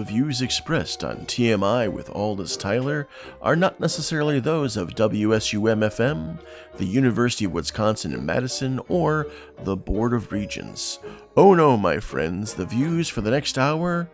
[0.00, 3.06] The views expressed on TMI with Aldous Tyler
[3.42, 6.38] are not necessarily those of WSUM FM,
[6.78, 9.26] the University of Wisconsin in Madison, or
[9.62, 11.00] the Board of Regents.
[11.36, 14.08] Oh no, my friends, the views for the next hour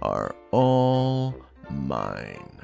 [0.00, 1.34] are all
[1.68, 2.62] mine.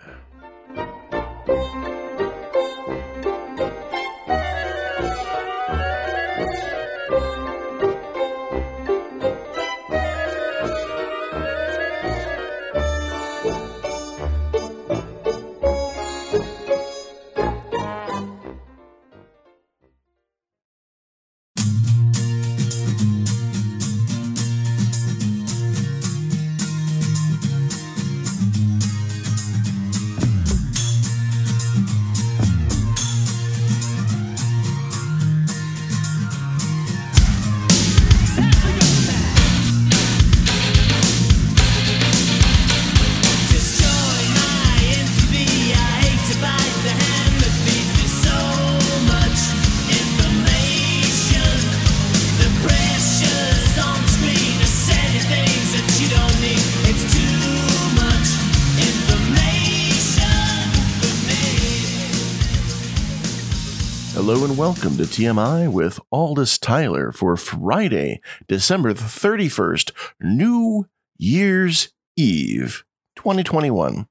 [64.64, 69.90] Welcome to TMI with Aldous Tyler for Friday, December the 31st,
[70.22, 70.86] New
[71.18, 72.82] Year's Eve,
[73.14, 74.08] 2021.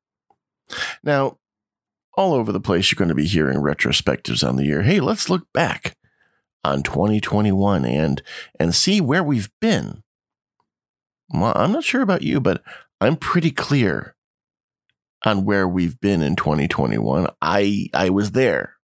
[1.04, 1.40] Now,
[2.16, 4.84] all over the place, you're going to be hearing retrospectives on the year.
[4.84, 5.98] Hey, let's look back
[6.64, 8.22] on 2021 and
[8.60, 10.04] and see where we've been.
[11.30, 12.62] Well, I'm not sure about you, but
[13.02, 14.16] I'm pretty clear
[15.26, 17.26] on where we've been in 2021.
[17.42, 18.76] I I was there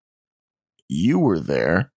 [0.90, 1.92] you were there.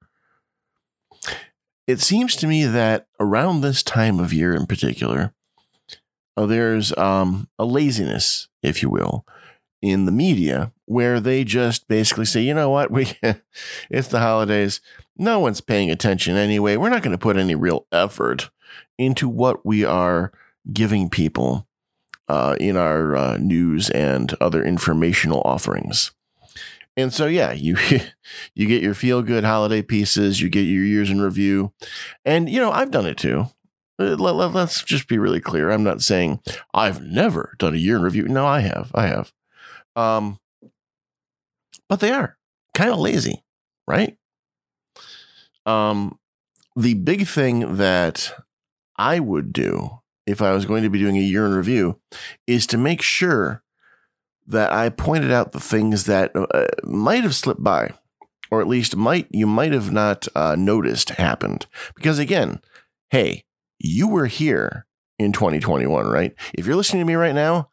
[1.88, 5.34] It seems to me that around this time of year in particular,
[6.36, 9.26] uh, there's um, a laziness, if you will,
[9.80, 13.12] in the media where they just basically say, you know what, we
[13.90, 14.80] it's the holidays.
[15.16, 16.76] No one's paying attention anyway.
[16.76, 18.50] We're not going to put any real effort
[18.98, 20.32] into what we are
[20.72, 21.66] giving people
[22.28, 26.12] uh, in our uh, news and other informational offerings.
[26.96, 27.76] And so, yeah, you
[28.54, 31.72] you get your feel good holiday pieces, you get your years in review,
[32.24, 33.46] and you know I've done it too.
[33.98, 35.70] Uh, Let, let, us just be really clear.
[35.70, 36.40] I'm not saying
[36.74, 38.28] I've never done a year in review.
[38.28, 38.90] No, I have.
[38.94, 39.32] I have.
[39.96, 40.38] Um,
[41.88, 42.38] but they are
[42.74, 43.44] kind of lazy,
[43.86, 44.16] right?
[45.66, 46.18] Um,
[46.74, 48.32] the big thing that
[48.96, 52.00] I would do if I was going to be doing a year in review
[52.46, 53.62] is to make sure
[54.46, 57.92] that I pointed out the things that uh, might have slipped by,
[58.50, 61.66] or at least might you might have not uh, noticed happened.
[61.94, 62.60] Because again,
[63.10, 63.44] hey,
[63.78, 64.86] you were here
[65.18, 66.34] in 2021, right?
[66.54, 67.70] If you're listening to me right now,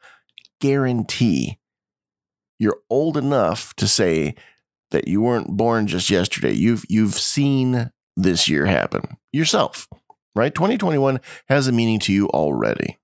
[0.59, 1.59] guarantee
[2.59, 4.35] you're old enough to say
[4.91, 6.51] that you weren't born just yesterday.
[6.51, 9.87] You've you've seen this year happen yourself,
[10.35, 10.53] right?
[10.53, 12.97] 2021 has a meaning to you already,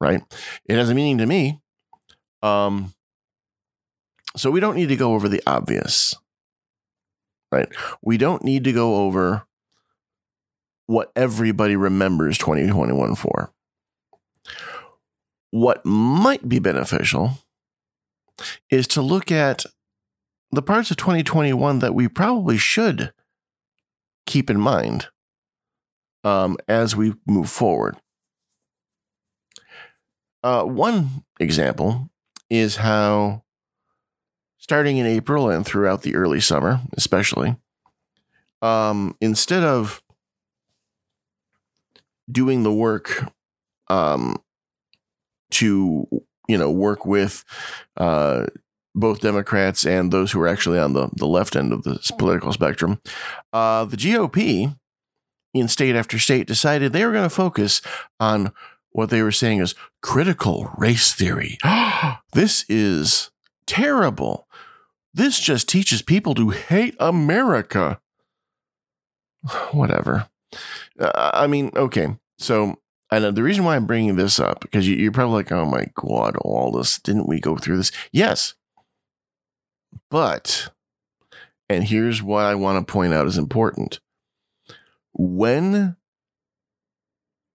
[0.00, 0.22] right?
[0.66, 1.60] It has a meaning to me.
[2.42, 2.94] Um,
[4.36, 6.14] so we don't need to go over the obvious,
[7.50, 7.68] right?
[8.02, 9.46] We don't need to go over
[10.86, 13.52] what everybody remembers 2021 for.
[15.50, 17.38] What might be beneficial
[18.70, 19.64] is to look at
[20.50, 23.12] the parts of 2021 that we probably should
[24.26, 25.08] keep in mind
[26.24, 27.96] um, as we move forward.
[30.42, 32.10] Uh, one example
[32.48, 33.42] is how
[34.68, 37.56] starting in April and throughout the early summer, especially,
[38.60, 40.02] um, instead of
[42.30, 43.32] doing the work
[43.88, 44.36] um,
[45.52, 46.06] to
[46.48, 47.46] you know work with
[47.96, 48.44] uh,
[48.94, 52.52] both Democrats and those who are actually on the the left end of the political
[52.52, 53.00] spectrum,
[53.54, 54.76] uh, the GOP
[55.54, 57.80] in state after state decided they were going to focus
[58.20, 58.52] on
[58.90, 61.56] what they were saying is critical race theory.
[62.34, 63.30] this is
[63.64, 64.46] terrible.
[65.14, 68.00] This just teaches people to hate America.
[69.72, 70.28] Whatever.
[70.98, 72.16] Uh, I mean, okay.
[72.38, 72.76] So,
[73.10, 75.64] I know the reason why I'm bringing this up because you, you're probably like, "Oh
[75.64, 78.54] my god, all this didn't we go through this?" Yes,
[80.10, 80.70] but,
[81.68, 84.00] and here's what I want to point out is important.
[85.12, 85.96] When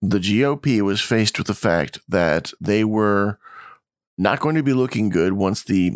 [0.01, 3.39] the GOP was faced with the fact that they were
[4.17, 5.95] not going to be looking good once the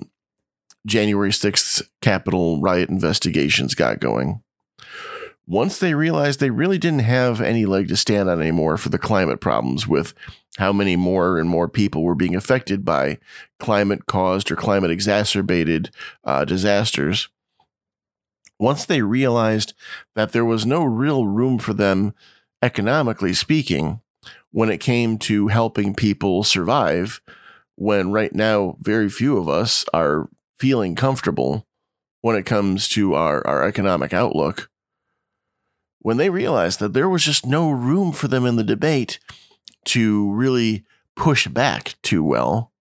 [0.87, 4.41] January 6th Capitol riot investigations got going.
[5.45, 8.97] once they realized they really didn't have any leg to stand on anymore for the
[8.97, 10.13] climate problems with
[10.57, 13.17] how many more and more people were being affected by
[13.59, 15.91] climate caused or climate exacerbated
[16.23, 17.29] uh, disasters.
[18.59, 19.73] Once they realized
[20.15, 22.13] that there was no real room for them,
[22.63, 24.01] economically speaking,
[24.51, 27.21] when it came to helping people survive,
[27.75, 30.27] when right now very few of us are
[30.59, 31.65] feeling comfortable
[32.21, 34.69] when it comes to our, our economic outlook,
[35.99, 39.19] when they realized that there was just no room for them in the debate
[39.85, 40.83] to really
[41.15, 42.71] push back too well,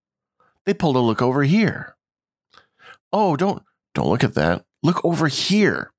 [0.64, 1.96] they pulled a look over here.
[3.12, 3.62] Oh, don't
[3.94, 4.64] don't look at that.
[4.82, 5.90] Look over here.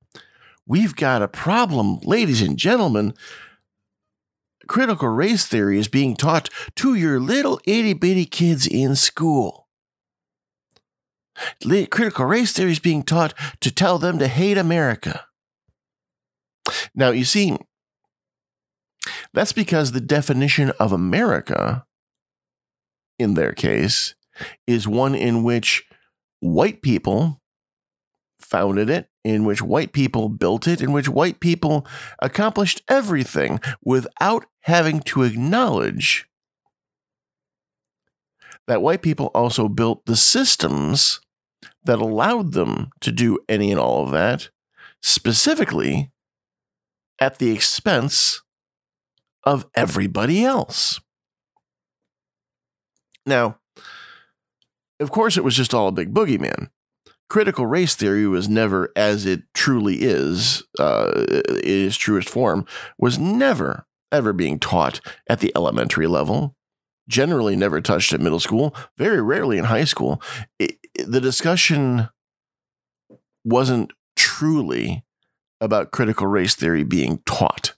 [0.65, 3.13] We've got a problem, ladies and gentlemen.
[4.67, 9.66] Critical race theory is being taught to your little itty bitty kids in school.
[11.89, 15.25] Critical race theory is being taught to tell them to hate America.
[16.95, 17.57] Now, you see,
[19.33, 21.85] that's because the definition of America,
[23.19, 24.15] in their case,
[24.65, 25.83] is one in which
[26.39, 27.41] white people
[28.39, 31.85] founded it, in which white people built it, in which white people
[32.21, 36.27] accomplished everything without having to acknowledge
[38.67, 41.19] that white people also built the systems
[41.83, 44.49] that allowed them to do any and all of that,
[45.01, 46.11] specifically
[47.19, 48.41] at the expense
[49.43, 50.99] of everybody else.
[53.25, 53.59] Now,
[54.99, 56.69] of course, it was just all a big boogeyman.
[57.29, 61.11] Critical race theory was never, as it truly is, uh,
[61.63, 62.65] in its truest form,
[62.97, 66.56] was never, ever being taught at the elementary level.
[67.07, 70.21] Generally, never touched at middle school, very rarely in high school.
[70.59, 72.09] It, the discussion
[73.45, 75.05] wasn't truly
[75.61, 77.73] about critical race theory being taught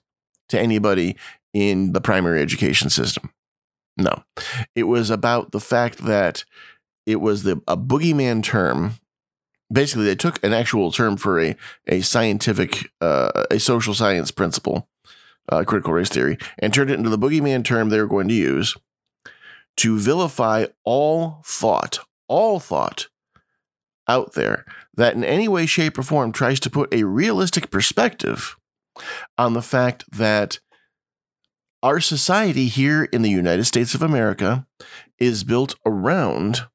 [0.48, 1.16] to anybody
[1.54, 3.32] in the primary education system.
[3.96, 4.24] No,
[4.74, 6.44] it was about the fact that
[7.06, 8.94] it was the a boogeyman term.
[9.72, 11.56] Basically, they took an actual term for a
[11.86, 14.88] a scientific, uh, a social science principle,
[15.48, 18.34] uh, critical race theory, and turned it into the boogeyman term they were going to
[18.34, 18.76] use
[19.80, 23.08] to vilify all thought, all thought
[24.06, 28.56] out there that in any way, shape, or form tries to put a realistic perspective
[29.38, 30.60] on the fact that
[31.82, 34.66] our society here in the United States of America
[35.18, 36.66] is built around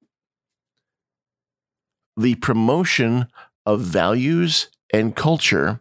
[2.18, 3.28] the promotion
[3.68, 5.80] of values and culture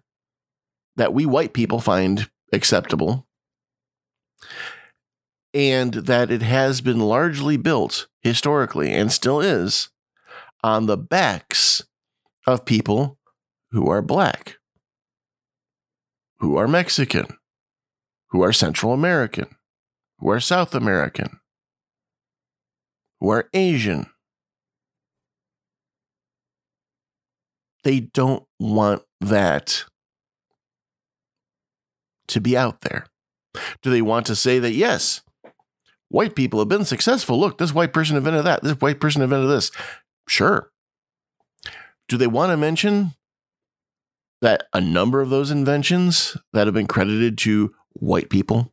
[0.96, 3.26] that we white people find acceptable,
[5.54, 9.88] and that it has been largely built historically and still is
[10.64, 11.82] on the backs
[12.46, 13.18] of people
[13.70, 14.56] who are black,
[16.38, 17.38] who are Mexican,
[18.30, 19.46] who are Central American,
[20.18, 21.38] who are South American,
[23.20, 24.06] who are Asian.
[27.84, 29.84] They don't want that
[32.28, 33.06] to be out there.
[33.82, 35.22] Do they want to say that, yes,
[36.14, 37.38] white people have been successful?
[37.38, 38.62] Look, this white person invented that.
[38.62, 39.72] This white person invented this.
[40.28, 40.70] Sure.
[42.08, 43.14] Do they want to mention
[44.40, 48.72] that a number of those inventions that have been credited to white people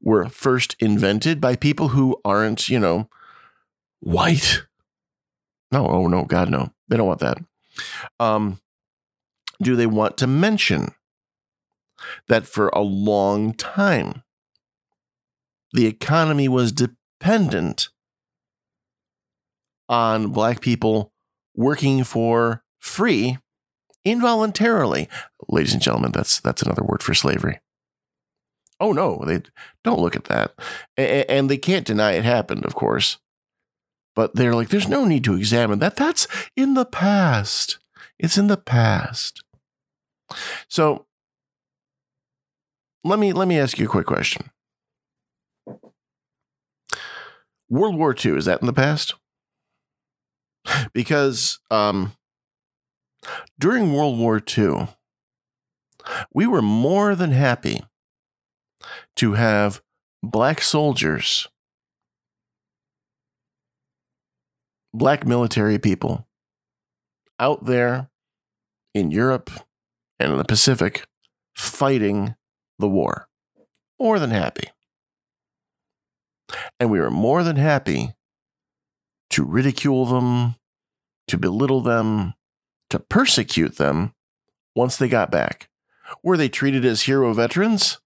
[0.00, 3.08] were first invented by people who aren't, you know,
[3.98, 4.62] white?
[5.72, 6.70] No, oh no, God, no.
[6.86, 7.38] They don't want that.
[8.20, 8.60] Um,
[9.60, 10.94] do they want to mention
[12.28, 14.22] that for a long time
[15.74, 17.88] the economy was dependent
[19.88, 21.12] on black people
[21.54, 23.38] working for free
[24.04, 25.08] involuntarily.
[25.48, 27.60] Ladies and gentlemen, that's that's another word for slavery.
[28.78, 29.42] Oh no, they
[29.82, 30.54] don't look at that.
[30.96, 33.18] And they can't deny it happened, of course.
[34.14, 35.96] But they're like there's no need to examine that.
[35.96, 37.78] That's in the past.
[38.16, 39.42] It's in the past.
[40.68, 41.06] So
[43.02, 44.50] let me let me ask you a quick question.
[47.68, 49.14] World War II, is that in the past?
[50.92, 52.12] because um,
[53.58, 54.88] during World War II,
[56.32, 57.82] we were more than happy
[59.16, 59.82] to have
[60.22, 61.48] black soldiers,
[64.92, 66.26] black military people
[67.38, 68.10] out there
[68.94, 69.50] in Europe
[70.18, 71.06] and in the Pacific
[71.56, 72.34] fighting
[72.78, 73.28] the war.
[73.98, 74.68] More than happy.
[76.78, 78.14] And we were more than happy
[79.30, 80.56] to ridicule them,
[81.28, 82.34] to belittle them,
[82.90, 84.14] to persecute them
[84.74, 85.68] once they got back.
[86.22, 87.98] Were they treated as hero veterans?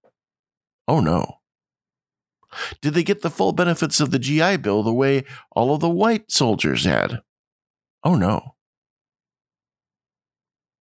[0.87, 1.39] Oh no.
[2.81, 5.89] Did they get the full benefits of the GI Bill the way all of the
[5.89, 7.21] white soldiers had?
[8.03, 8.55] Oh no.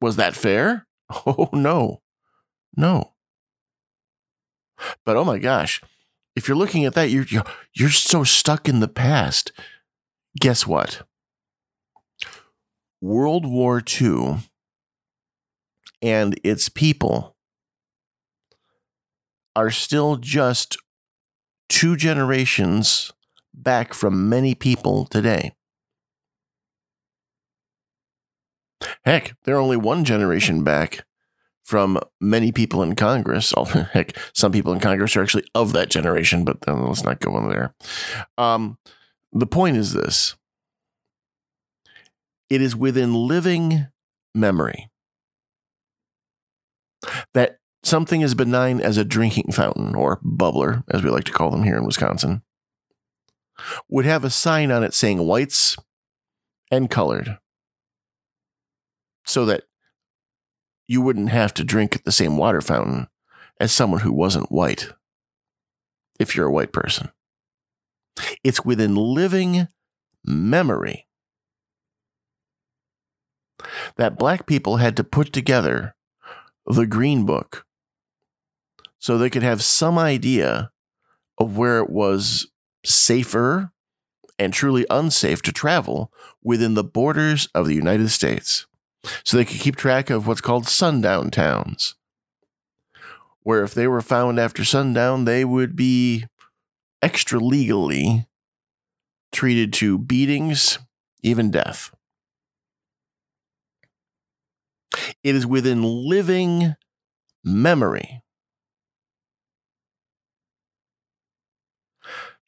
[0.02, 0.86] Was that fair?
[1.26, 2.02] Oh no.
[2.78, 3.14] No.
[5.04, 5.82] But oh my gosh,
[6.36, 7.44] if you're looking at that, you're you're,
[7.74, 9.52] you're so stuck in the past.
[10.40, 11.04] Guess what?
[13.02, 14.40] World War II
[16.02, 17.36] and its people
[19.56, 20.78] are still just
[21.68, 23.12] two generations
[23.54, 25.54] back from many people today.
[29.06, 31.06] Heck, they're only one generation back
[31.70, 33.54] from many people in Congress.
[33.94, 37.38] Heck, some people in Congress are actually of that generation, but then let's not go
[37.38, 37.76] in there.
[38.40, 38.80] Um,
[39.32, 40.36] the point is this
[42.50, 43.86] it is within living
[44.34, 44.90] memory
[47.36, 51.52] that something as benign as a drinking fountain, or bubbler, as we like to call
[51.52, 52.42] them here in Wisconsin,
[53.88, 55.78] would have a sign on it saying whites
[56.72, 57.38] and colored
[59.24, 59.66] so that
[60.90, 63.08] you wouldn't have to drink at the same water fountain
[63.60, 64.90] as someone who wasn't white
[66.20, 67.12] if you're a white person.
[68.44, 69.68] It's within living
[70.26, 71.06] memory
[73.98, 75.94] that black people had to put together
[76.66, 77.68] the Green Book
[78.98, 80.72] so they could have some idea
[81.38, 82.48] of where it was
[82.84, 83.72] safer
[84.40, 86.12] and truly unsafe to travel
[86.44, 88.66] within the borders of the United States.
[89.24, 91.96] So they could keep track of what's called sundown towns,
[93.42, 96.26] where if they were found after sundown, they would be
[97.02, 98.28] extra legally
[99.32, 100.80] treated to beatings,
[101.22, 101.94] even death.
[105.24, 106.76] It is within living
[107.44, 108.22] memory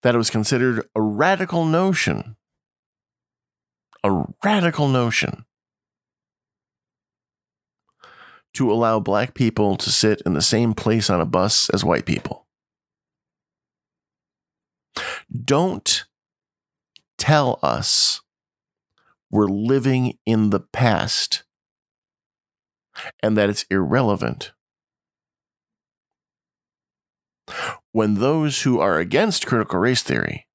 [0.01, 2.36] that it was considered a radical notion.
[4.03, 5.46] A radical notion
[8.53, 12.05] to allow black people to sit in the same place on a bus as white
[12.05, 12.48] people.
[15.43, 16.05] Don't
[17.17, 18.22] tell us
[19.29, 21.43] we're living in the past
[23.24, 24.51] and that it's irrelevant.
[27.91, 30.48] When those who are against critical race theory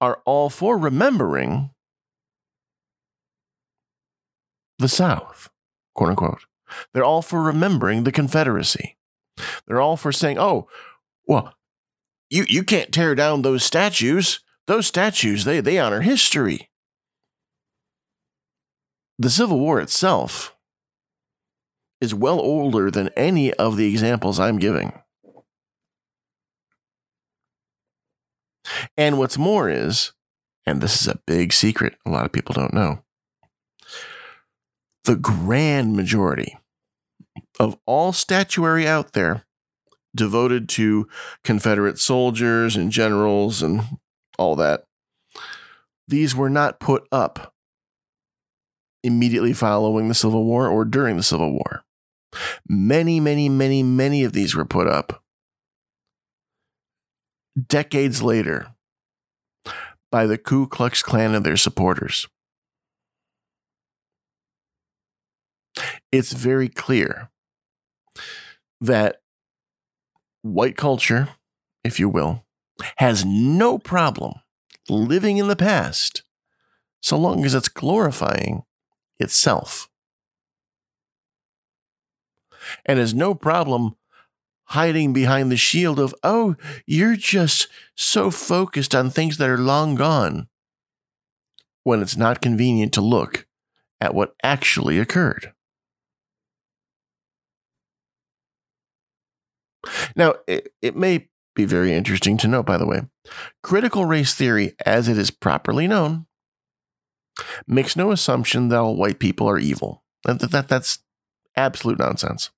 [0.00, 1.70] are all for remembering
[4.78, 5.50] the South,
[5.94, 6.44] quote unquote.
[6.92, 8.96] They're all for remembering the Confederacy.
[9.66, 10.68] They're all for saying, oh,
[11.26, 11.54] well,
[12.28, 14.40] you, you can't tear down those statues.
[14.66, 16.70] Those statues, they, they honor history.
[19.18, 20.56] The Civil War itself
[22.00, 24.92] is well older than any of the examples I'm giving.
[28.96, 30.12] And what's more is,
[30.64, 33.02] and this is a big secret a lot of people don't know,
[35.04, 36.56] the grand majority
[37.60, 39.44] of all statuary out there
[40.16, 41.06] devoted to
[41.44, 43.82] Confederate soldiers and generals and
[44.38, 44.84] all that,
[46.08, 47.52] these were not put up
[49.04, 51.84] immediately following the Civil War or during the Civil War.
[52.66, 55.22] Many, many, many, many of these were put up
[57.68, 58.68] decades later
[60.10, 62.26] by the Ku Klux Klan and their supporters.
[66.10, 67.30] It's very clear
[68.80, 69.20] that
[70.42, 71.28] white culture,
[71.84, 72.44] if you will,
[72.96, 74.34] has no problem
[74.88, 76.22] living in the past
[77.02, 78.62] so long as it's glorifying
[79.18, 79.88] itself.
[82.84, 83.96] And has no problem
[84.66, 86.56] hiding behind the shield of, oh,
[86.86, 90.48] you're just so focused on things that are long gone
[91.82, 93.46] when it's not convenient to look
[94.00, 95.52] at what actually occurred.
[100.14, 103.02] Now, it, it may be very interesting to note, by the way,
[103.62, 106.26] critical race theory, as it is properly known,
[107.66, 110.04] makes no assumption that all white people are evil.
[110.24, 111.00] That, that, that's
[111.56, 112.50] absolute nonsense.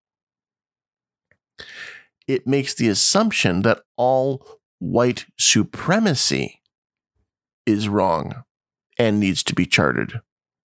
[2.26, 4.46] It makes the assumption that all
[4.78, 6.60] white supremacy
[7.66, 8.44] is wrong
[8.98, 10.20] and needs to be charted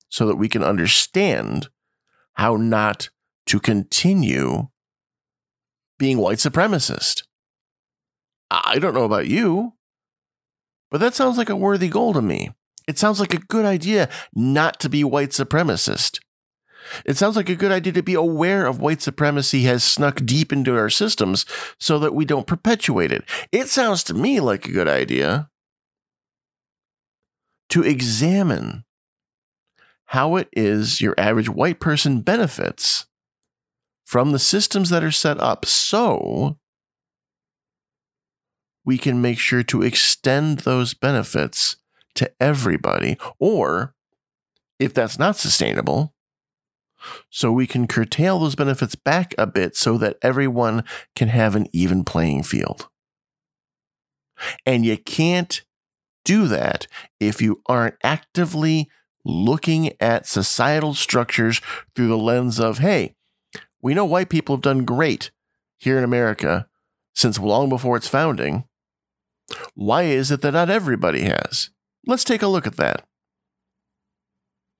[0.09, 1.69] so that we can understand
[2.33, 3.09] how not
[3.45, 4.69] to continue
[5.97, 7.23] being white supremacist.
[8.49, 9.73] I don't know about you,
[10.89, 12.51] but that sounds like a worthy goal to me.
[12.87, 16.19] It sounds like a good idea not to be white supremacist.
[17.05, 20.53] It sounds like a good idea to be aware of white supremacy has snuck deep
[20.53, 21.45] into our systems
[21.77, 23.25] so that we don't perpetuate it.
[23.51, 25.49] It sounds to me like a good idea
[27.69, 28.85] to examine
[30.05, 33.07] how it is your average white person benefits
[34.07, 36.57] from the systems that are set up so
[38.85, 41.75] we can make sure to extend those benefits
[42.15, 43.93] to everybody, or
[44.79, 46.13] if that's not sustainable,
[47.29, 51.67] so we can curtail those benefits back a bit so that everyone can have an
[51.73, 52.87] even playing field.
[54.65, 55.63] And you can't
[56.23, 56.87] do that
[57.19, 58.89] if you aren't actively
[59.25, 61.59] looking at societal structures
[61.93, 63.16] through the lens of, hey,
[63.81, 65.31] we know white people have done great
[65.77, 66.67] here in America
[67.15, 68.65] since long before its founding.
[69.75, 71.69] Why is it that not everybody has?
[72.05, 73.05] Let's take a look at that.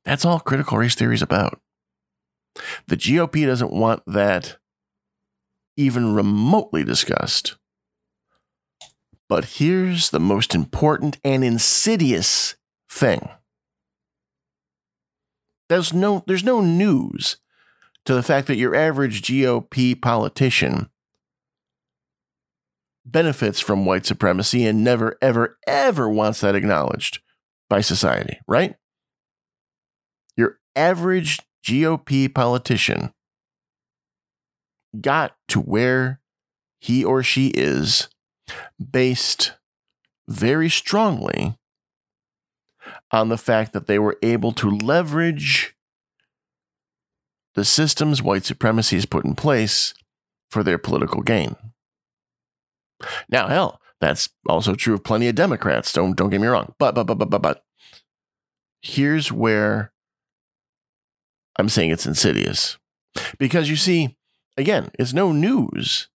[0.05, 1.59] That's all critical race theory is about.
[2.87, 4.57] The GOP doesn't want that
[5.75, 7.55] even remotely discussed.
[9.29, 12.55] But here's the most important and insidious
[12.89, 13.29] thing.
[15.69, 17.37] There's no, there's no news
[18.07, 20.89] to the fact that your average GOP politician
[23.05, 27.19] benefits from white supremacy and never, ever, ever wants that acknowledged
[27.69, 28.75] by society, right?
[30.37, 33.11] Your average GOP politician
[35.01, 36.21] got to where
[36.79, 38.07] he or she is
[38.79, 39.51] based
[40.29, 41.57] very strongly
[43.11, 45.76] on the fact that they were able to leverage
[47.57, 49.95] the systems white supremacy has put in place
[50.47, 51.55] for their political gain.
[53.29, 55.91] Now, hell, that's also true of plenty of Democrats.
[55.91, 56.75] Don't don't get me wrong.
[56.77, 57.65] But but but but but but
[58.83, 59.91] here's where
[61.57, 62.77] I'm saying it's insidious.
[63.39, 64.15] Because you see,
[64.55, 66.09] again, it's no news.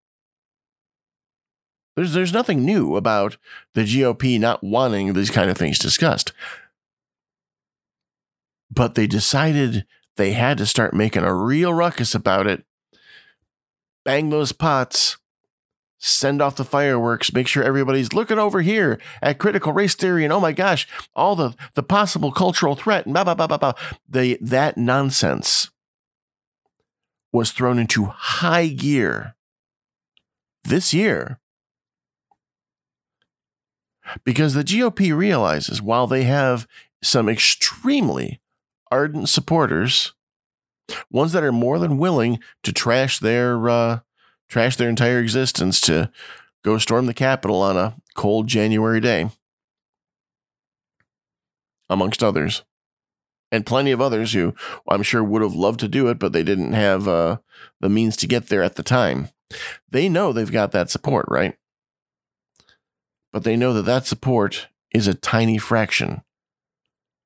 [1.95, 3.37] There's there's nothing new about
[3.75, 6.33] the GOP not wanting these kind of things discussed.
[8.69, 9.85] But they decided
[10.19, 12.65] they had to start making a real ruckus about it.
[14.03, 15.17] Bang those pots
[15.97, 20.33] send off the fireworks, make sure everybody's looking over here at critical race theory and
[20.33, 23.73] oh my gosh, all the, the possible cultural threat and blah blah blah blah blah.
[24.09, 25.69] The, that nonsense
[27.31, 29.35] was thrown into high gear
[30.65, 31.39] this year
[34.25, 36.67] because the GOP realizes while they have
[37.01, 38.41] some extremely
[38.91, 40.13] ardent supporters,
[41.11, 43.99] ones that are more than willing to trash their uh,
[44.47, 46.11] trash their entire existence to
[46.63, 49.29] go storm the Capitol on a cold January day,
[51.89, 52.63] amongst others.
[53.51, 54.53] And plenty of others who
[54.87, 57.37] I'm sure would have loved to do it, but they didn't have uh,
[57.79, 59.29] the means to get there at the time.
[59.89, 61.55] They know they've got that support, right?
[63.33, 66.21] But they know that that support is a tiny fraction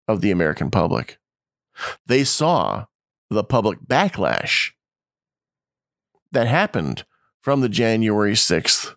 [0.08, 1.18] of the American public.
[2.06, 2.86] They saw
[3.30, 4.72] the public backlash
[6.32, 7.06] that happened
[7.42, 8.96] from the January 6th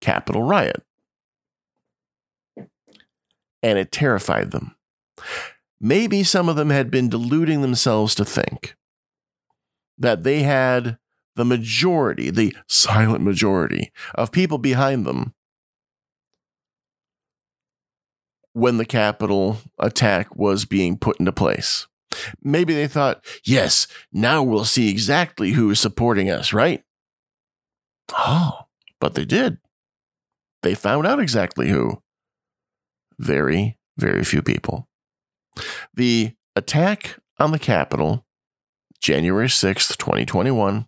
[0.00, 0.82] Capitol riot.
[3.62, 4.76] And it terrified them.
[5.80, 8.76] Maybe some of them had been deluding themselves to think
[9.98, 10.98] that they had
[11.36, 15.34] the majority, the silent majority of people behind them
[18.52, 21.86] when the Capitol attack was being put into place.
[22.42, 26.82] Maybe they thought, yes, now we'll see exactly who is supporting us, right?
[28.12, 28.66] Oh,
[29.00, 29.58] but they did.
[30.62, 32.02] They found out exactly who.
[33.18, 34.88] Very, very few people.
[35.94, 38.26] The attack on the Capitol,
[39.00, 40.86] January 6th, 2021,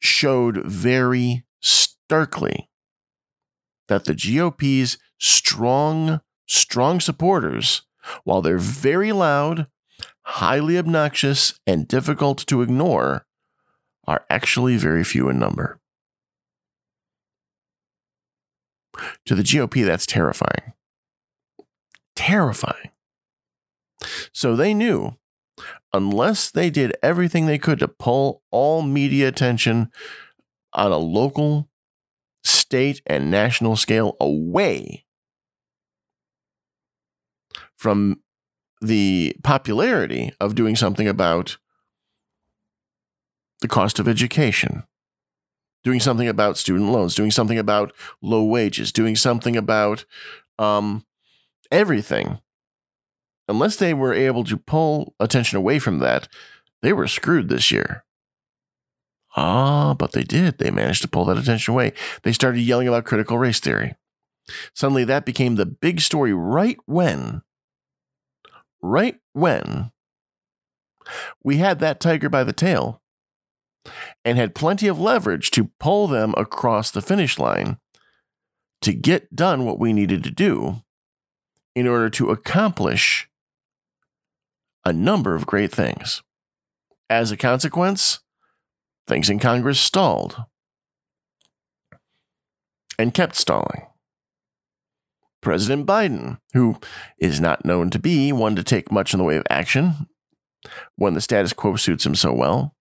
[0.00, 2.68] showed very starkly
[3.88, 7.82] that the GOP's strong, strong supporters,
[8.24, 9.66] while they're very loud,
[10.22, 13.26] highly obnoxious, and difficult to ignore,
[14.06, 15.80] are actually very few in number.
[19.26, 20.72] To the GOP, that's terrifying.
[22.16, 22.90] Terrifying.
[24.32, 25.16] So they knew
[25.92, 29.90] unless they did everything they could to pull all media attention
[30.72, 31.67] on a local,
[32.48, 35.04] state, and national scale away
[37.76, 38.20] from
[38.80, 41.58] the popularity of doing something about
[43.60, 44.84] the cost of education,
[45.84, 50.04] doing something about student loans, doing something about low wages, doing something about
[50.58, 51.04] um,
[51.70, 52.40] everything
[53.48, 56.28] unless they were able to pull attention away from that,
[56.82, 58.04] they were screwed this year.
[59.40, 60.58] Ah, but they did.
[60.58, 61.92] They managed to pull that attention away.
[62.24, 63.94] They started yelling about critical race theory.
[64.74, 67.42] Suddenly, that became the big story right when,
[68.82, 69.92] right when
[71.44, 73.00] we had that tiger by the tail
[74.24, 77.78] and had plenty of leverage to pull them across the finish line
[78.80, 80.82] to get done what we needed to do
[81.76, 83.28] in order to accomplish
[84.84, 86.24] a number of great things.
[87.08, 88.18] As a consequence,
[89.08, 90.44] things in Congress stalled
[92.98, 93.86] and kept stalling.
[95.40, 96.76] President Biden, who
[97.18, 100.06] is not known to be one to take much in the way of action
[100.96, 102.74] when the status quo suits him so well,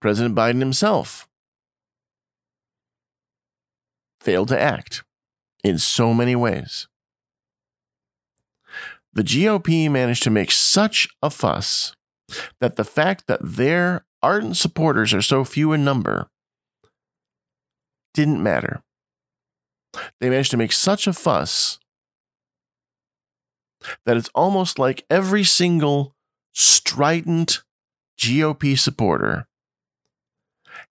[0.00, 1.28] President Biden himself
[4.20, 5.02] failed to act
[5.62, 6.88] in so many ways.
[9.12, 11.94] The GOP managed to make such a fuss
[12.60, 16.28] that the fact that their ardent supporters are so few in number
[18.14, 18.82] didn't matter.
[20.20, 21.78] They managed to make such a fuss
[24.04, 26.14] that it's almost like every single
[26.52, 27.62] strident
[28.18, 29.46] GOP supporter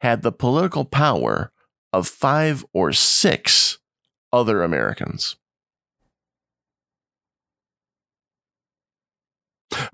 [0.02, 1.52] had the political power
[1.94, 3.80] of five or six
[4.32, 5.36] other Americans.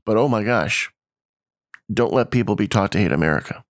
[0.06, 0.92] But oh my gosh,
[1.94, 3.64] don't let people be taught to hate America.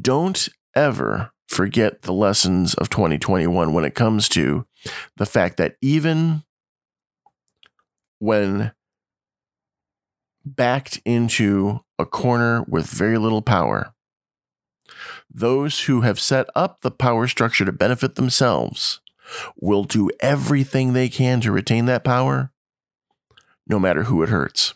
[0.00, 4.66] Don't ever forget the lessons of 2021 when it comes to
[5.16, 6.44] the fact that even
[8.20, 8.72] when
[10.44, 13.92] backed into a corner with very little power,
[15.30, 19.01] those who have set up the power structure to benefit themselves
[19.56, 22.50] will do everything they can to retain that power,
[23.66, 24.74] no matter who it hurts.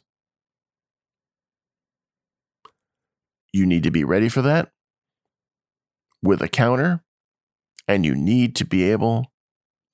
[3.53, 4.71] You need to be ready for that
[6.23, 7.03] with a counter,
[7.88, 9.33] and you need to be able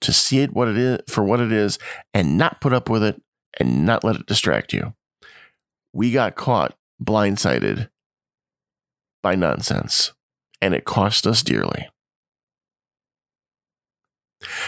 [0.01, 1.79] to see it what it is for what it is
[2.13, 3.23] and not put up with it
[3.61, 4.95] and not let it distract you.
[5.93, 7.89] We got caught blindsided
[9.23, 10.13] by nonsense,
[10.61, 11.89] and it cost us dearly.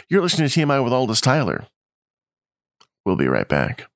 [0.09, 1.67] You're listening to TMI with Aldous Tyler.
[3.05, 3.87] We'll be right back.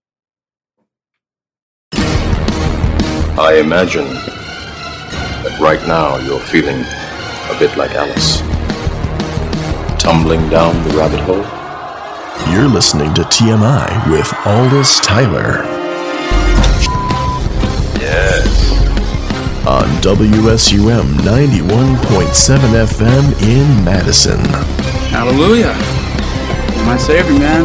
[1.93, 8.41] I imagine that right now you're feeling a bit like Alice.
[10.03, 11.45] Tumbling down the rabbit hole.
[12.53, 15.65] You're listening to TMI with Aldous Tyler
[18.01, 18.73] Yes.
[19.67, 24.41] on WSUM 91.7 FM in Madison.
[25.11, 25.73] Hallelujah.
[26.85, 27.65] My Savior, man.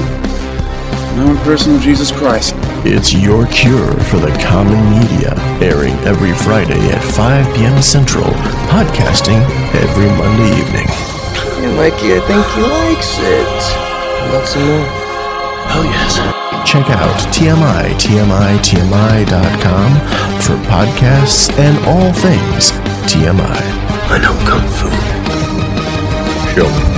[1.18, 2.56] Known person of Jesus Christ.
[2.86, 7.82] It's your cure for the common media, airing every Friday at 5 p.m.
[7.82, 8.26] Central,
[8.68, 9.40] podcasting
[9.76, 10.88] every Monday evening.
[11.62, 13.84] Yeah, Mikey, I think he likes it.
[14.34, 14.88] Want some more?
[15.76, 16.18] Oh, yes.
[16.68, 19.92] Check out TMI, TMI, TMI.com
[20.42, 22.72] for podcasts and all things
[23.12, 23.62] TMI.
[24.10, 24.90] I know Kung Fu.
[26.56, 26.93] Show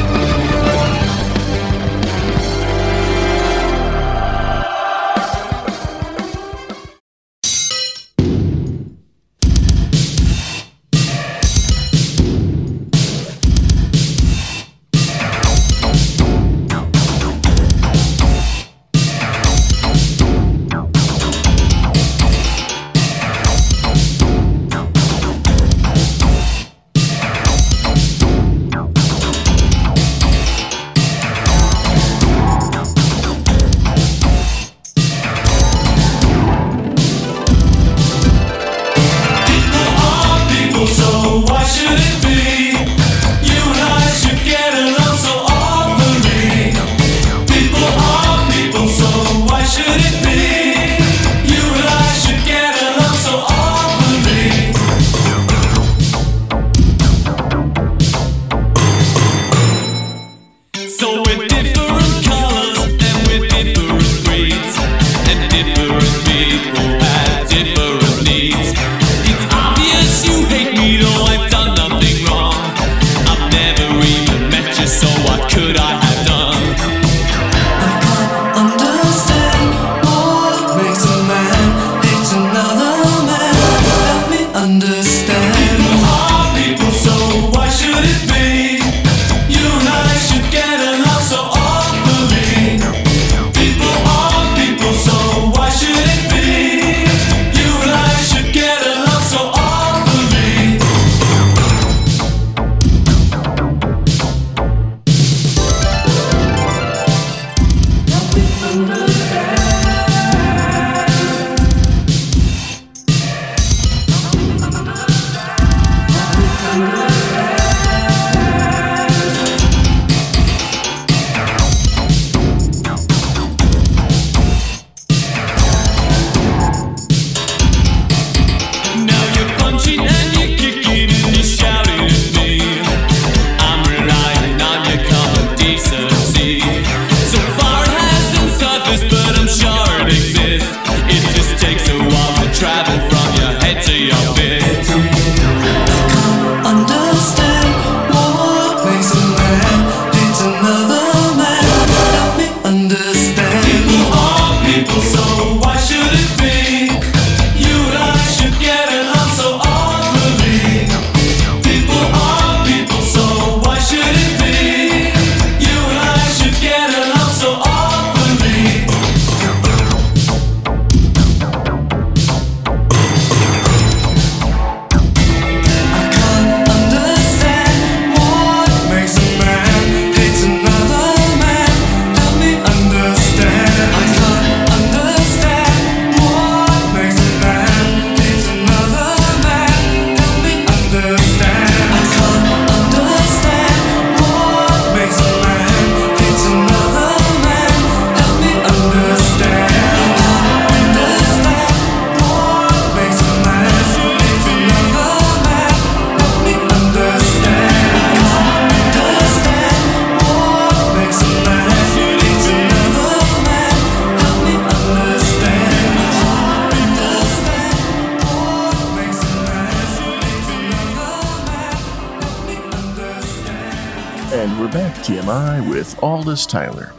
[224.35, 224.93] we're back.
[224.97, 226.93] TMI with Aldous Tyler.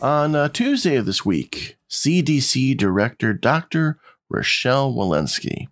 [0.00, 3.98] On uh, Tuesday of this week, CDC Director Dr.
[4.30, 5.68] Rochelle Walensky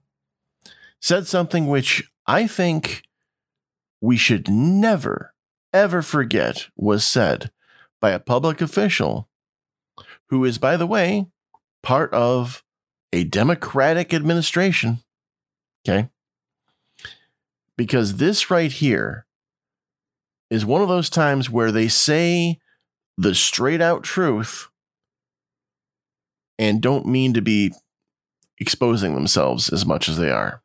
[1.00, 3.02] said something which I think
[4.02, 5.32] we should never,
[5.72, 7.50] ever forget was said
[7.98, 9.26] by a public official
[10.26, 11.28] who is, by the way,
[11.82, 12.62] part of
[13.10, 14.98] a Democratic administration.
[15.88, 16.10] Okay.
[17.74, 19.24] Because this right here
[20.50, 22.58] is one of those times where they say
[23.16, 24.68] the straight out truth
[26.58, 27.72] and don't mean to be
[28.58, 30.62] exposing themselves as much as they are.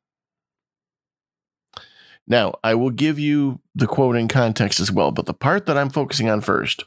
[2.27, 5.77] Now, I will give you the quote in context as well, but the part that
[5.77, 6.83] I'm focusing on first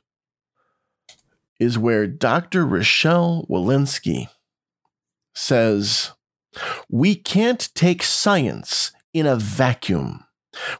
[1.61, 2.67] is where Dr.
[2.67, 4.29] Rochelle Walensky
[5.35, 6.13] says,
[6.89, 10.25] We can't take science in a vacuum.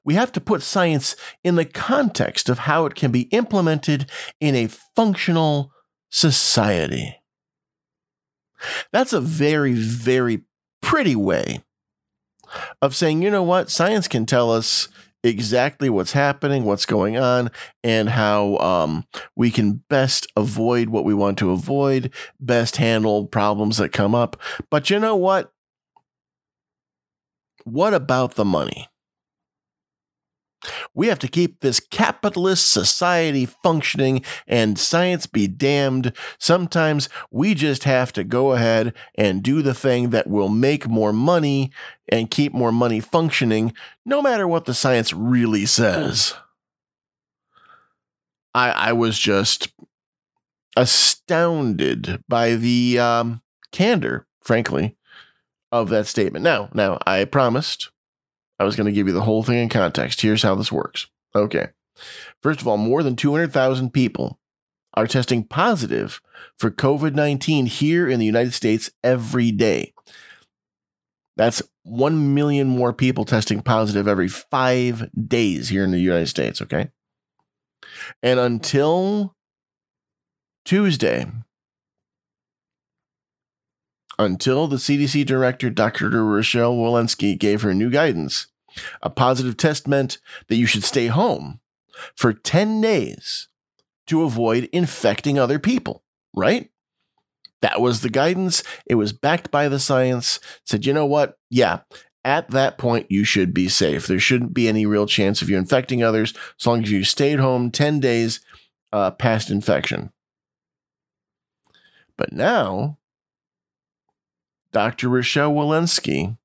[0.05, 4.11] We have to put science in the context of how it can be implemented
[4.41, 5.73] in a functional
[6.11, 7.17] society.
[8.93, 10.43] That's a very, very
[10.83, 11.63] pretty way
[12.81, 14.89] of saying, you know what, science can tell us
[15.23, 17.51] exactly what's happening, what's going on,
[17.83, 19.05] and how um,
[19.37, 24.41] we can best avoid what we want to avoid, best handle problems that come up.
[24.71, 25.53] But you know what?
[27.65, 28.89] What about the money?
[30.95, 36.13] We have to keep this capitalist society functioning and science be damned.
[36.39, 41.13] Sometimes we just have to go ahead and do the thing that will make more
[41.13, 41.71] money
[42.09, 43.73] and keep more money functioning,
[44.05, 46.35] no matter what the science really says.
[48.55, 49.69] I, I was just
[50.77, 53.43] astounded by the um,
[53.73, 54.97] candor, frankly,
[55.71, 56.43] of that statement.
[56.43, 57.91] Now, now I promised
[58.59, 60.21] I was going to give you the whole thing in context.
[60.21, 61.07] Here's how this works.
[61.35, 61.69] Okay.
[62.43, 64.39] First of all, more than 200,000 people
[64.95, 66.21] are testing positive
[66.59, 69.93] for COVID 19 here in the United States every day.
[71.37, 76.61] That's 1 million more people testing positive every five days here in the United States.
[76.61, 76.91] Okay.
[78.23, 79.37] And until
[80.65, 81.27] Tuesday,
[84.19, 86.11] until the CDC director, Dr.
[86.25, 88.48] Rochelle Walensky, gave her new guidance.
[89.03, 91.61] A positive test meant that you should stay home
[92.15, 93.49] for 10 days
[94.07, 96.03] to avoid infecting other people,
[96.35, 96.71] right?
[97.61, 98.63] That was the guidance.
[98.87, 100.41] It was backed by the science.
[100.65, 101.39] Said, you know what?
[101.51, 101.81] Yeah,
[102.25, 104.07] at that point, you should be safe.
[104.07, 107.41] There shouldn't be any real chance of you infecting others as long as you stayed
[107.41, 108.41] home 10 days
[108.93, 110.13] uh, past infection.
[112.17, 112.99] But now,
[114.73, 115.09] Dr.
[115.09, 116.37] Rochelle Walensky,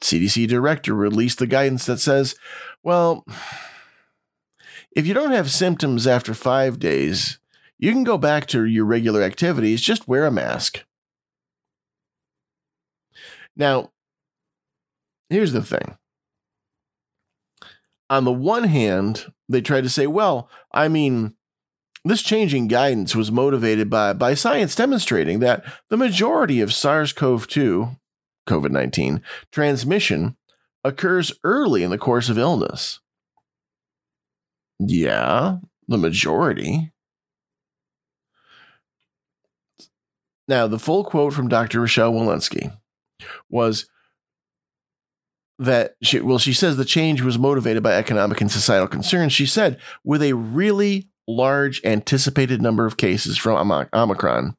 [0.00, 2.34] CDC director, released the guidance that says,
[2.82, 3.24] well,
[4.92, 7.38] if you don't have symptoms after five days,
[7.78, 10.84] you can go back to your regular activities, just wear a mask.
[13.56, 13.90] Now,
[15.28, 15.96] here's the thing.
[18.08, 21.34] On the one hand, they tried to say, well, I mean,
[22.04, 27.48] this changing guidance was motivated by, by science demonstrating that the majority of SARS CoV
[27.48, 27.88] 2,
[28.46, 30.36] COVID 19, transmission
[30.84, 33.00] occurs early in the course of illness.
[34.78, 36.92] Yeah, the majority.
[40.48, 41.80] Now, the full quote from Dr.
[41.80, 42.72] Rochelle Walensky
[43.50, 43.86] was
[45.58, 49.32] that she, well, she says the change was motivated by economic and societal concerns.
[49.32, 54.56] She said, with a really large anticipated number of cases from Omicron,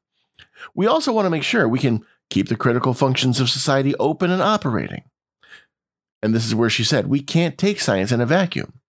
[0.74, 4.30] we also want to make sure we can keep the critical functions of society open
[4.30, 5.04] and operating.
[6.22, 8.80] And this is where she said, we can't take science in a vacuum.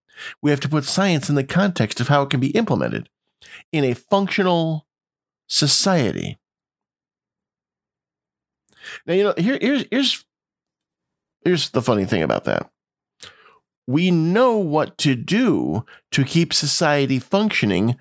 [0.42, 3.10] We have to put science in the context of how it can be implemented
[3.72, 4.86] in a functional
[5.48, 6.40] society.
[9.06, 10.26] Now, you know, here, here's, here's,
[11.44, 12.70] here's the funny thing about that.
[13.88, 17.96] We know what to do to keep society functioning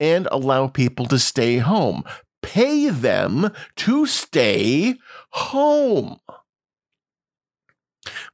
[0.00, 2.04] and allow people to stay home.
[2.42, 4.96] Pay them to stay
[5.30, 6.18] home.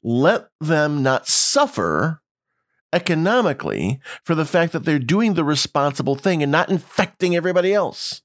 [0.02, 2.20] Let them not suffer
[2.92, 8.22] economically for the fact that they're doing the responsible thing and not infecting everybody else.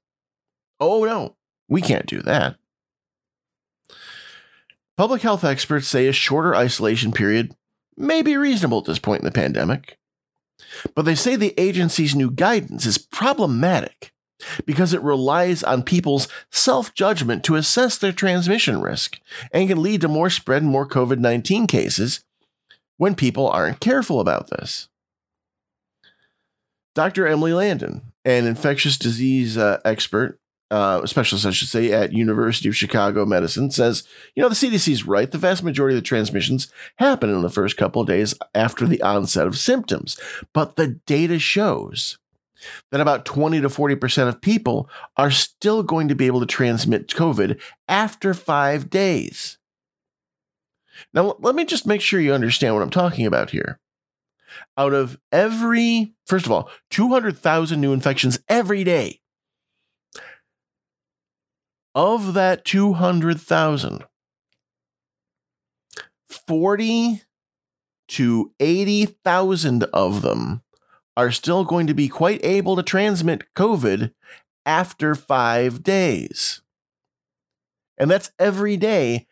[0.80, 1.36] Oh, no,
[1.68, 2.58] we can't do that.
[4.96, 7.56] Public health experts say a shorter isolation period
[7.98, 9.98] may be reasonable at this point in the pandemic.
[10.94, 14.12] But they say the agency's new guidance is problematic
[14.66, 19.20] because it relies on people's self judgment to assess their transmission risk
[19.52, 22.24] and can lead to more spread and more COVID 19 cases
[22.98, 24.90] when people aren't careful about this.
[26.96, 27.28] Dr.
[27.28, 30.40] Emily Landon, an infectious disease uh, expert,
[30.72, 34.04] uh, specialist, I should say, at University of Chicago Medicine, says,
[34.36, 35.32] you know, the CDC is right.
[35.32, 39.02] The vast majority of the transmissions happen in the first couple of days after the
[39.02, 40.20] onset of symptoms.
[40.54, 42.18] But the data shows
[42.92, 47.08] that about 20 to 40% of people are still going to be able to transmit
[47.08, 49.58] COVID after five days.
[51.14, 53.80] Now, let me just make sure you understand what I'm talking about here.
[54.78, 59.22] Out of every, first of all, 200,000 new infections every day.
[61.96, 64.06] Of that 200,000,
[66.48, 67.22] 40
[68.10, 70.62] to 80,000 of them
[71.20, 74.14] are still going to be quite able to transmit COVID
[74.66, 76.62] after five days.
[77.98, 79.28] And that's every day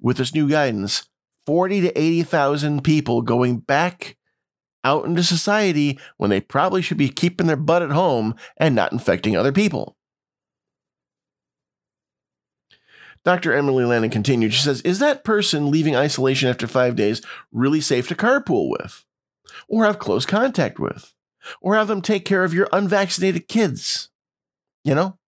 [0.00, 1.08] with this new guidance
[1.46, 4.16] 40 to 80,000 people going back
[4.82, 8.92] out into society when they probably should be keeping their butt at home and not
[8.92, 9.96] infecting other people.
[13.24, 13.52] Dr.
[13.52, 14.52] Emily Landon continued.
[14.52, 19.04] She says, Is that person leaving isolation after five days really safe to carpool with?
[19.68, 21.14] Or have close contact with?
[21.60, 24.10] Or have them take care of your unvaccinated kids?
[24.84, 25.18] You know?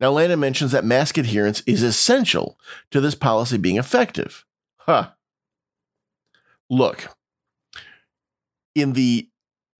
[0.00, 2.58] Now, Landon mentions that mask adherence is essential
[2.90, 4.44] to this policy being effective.
[4.78, 5.10] Huh.
[6.70, 7.08] Look,
[8.74, 9.28] in the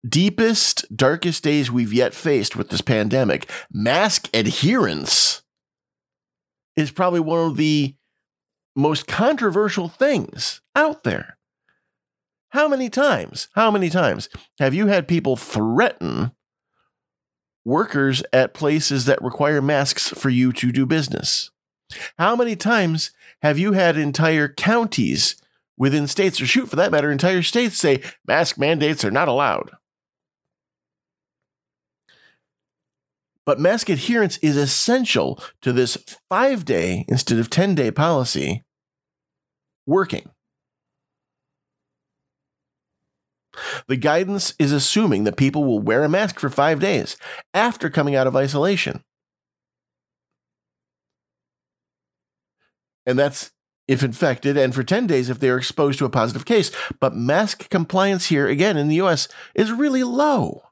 [0.07, 5.43] deepest, darkest days we've yet faced with this pandemic, mask adherence
[6.77, 7.95] is probably one of the
[8.75, 11.36] most controversial things out there.
[12.51, 14.29] How many times, how many times
[14.59, 16.33] have you had people threaten
[17.65, 21.51] workers at places that require masks for you to do business?
[22.19, 23.11] How many times
[23.43, 25.37] have you had entire counties
[25.77, 29.73] within states, or shoot for that matter, entire states say mask mandates are not allowed?
[33.45, 35.97] But mask adherence is essential to this
[36.29, 38.65] five day instead of 10 day policy
[39.87, 40.31] working.
[43.89, 47.17] The guidance is assuming that people will wear a mask for five days
[47.55, 49.05] after coming out of isolation.
[53.05, 53.53] And that's
[53.87, 56.73] if infected, and for 10 days if they are exposed to a positive case.
[56.99, 60.63] But mask compliance here, again in the US, is really low.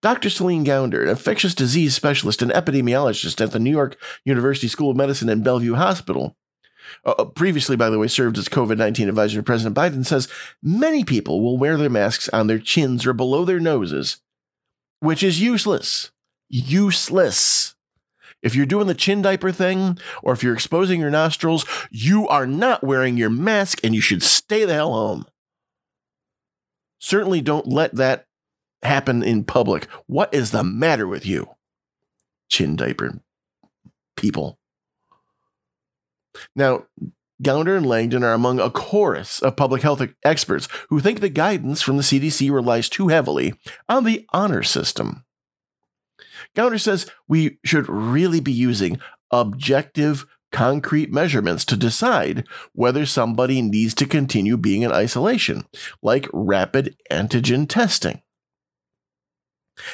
[0.00, 0.30] Dr.
[0.30, 4.96] Celine Gounder, an infectious disease specialist and epidemiologist at the New York University School of
[4.96, 6.36] Medicine and Bellevue Hospital,
[7.04, 10.28] uh, previously, by the way, served as COVID 19 advisor to President Biden, says
[10.62, 14.18] many people will wear their masks on their chins or below their noses,
[15.00, 16.10] which is useless.
[16.48, 17.74] Useless.
[18.42, 22.46] If you're doing the chin diaper thing, or if you're exposing your nostrils, you are
[22.46, 25.26] not wearing your mask and you should stay the hell home.
[26.98, 28.26] Certainly don't let that
[28.82, 29.86] happen in public.
[30.06, 31.50] What is the matter with you?
[32.48, 33.20] Chin diaper
[34.16, 34.58] people.
[36.54, 36.84] Now,
[37.42, 41.82] Gounder and Landon are among a chorus of public health experts who think the guidance
[41.82, 43.54] from the CDC relies too heavily
[43.88, 45.24] on the honor system.
[46.54, 53.94] Gounder says we should really be using objective, concrete measurements to decide whether somebody needs
[53.94, 55.64] to continue being in isolation,
[56.02, 58.21] like rapid antigen testing.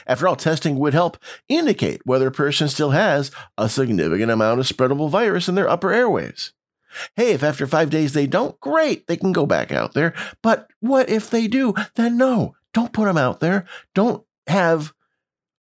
[0.07, 1.19] After all, testing would help
[1.49, 5.93] indicate whether a person still has a significant amount of spreadable virus in their upper
[5.93, 6.53] airways.
[7.17, 10.15] Hey, if after five days they don't, great, they can go back out there.
[10.43, 11.75] But what if they do?
[11.95, 13.67] Then no, don't put them out there.
[13.95, 14.93] Don't have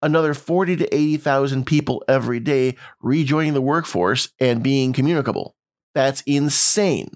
[0.02, 5.54] another 40 to 80,000 people every day rejoining the workforce and being communicable.
[5.94, 7.10] That's insane.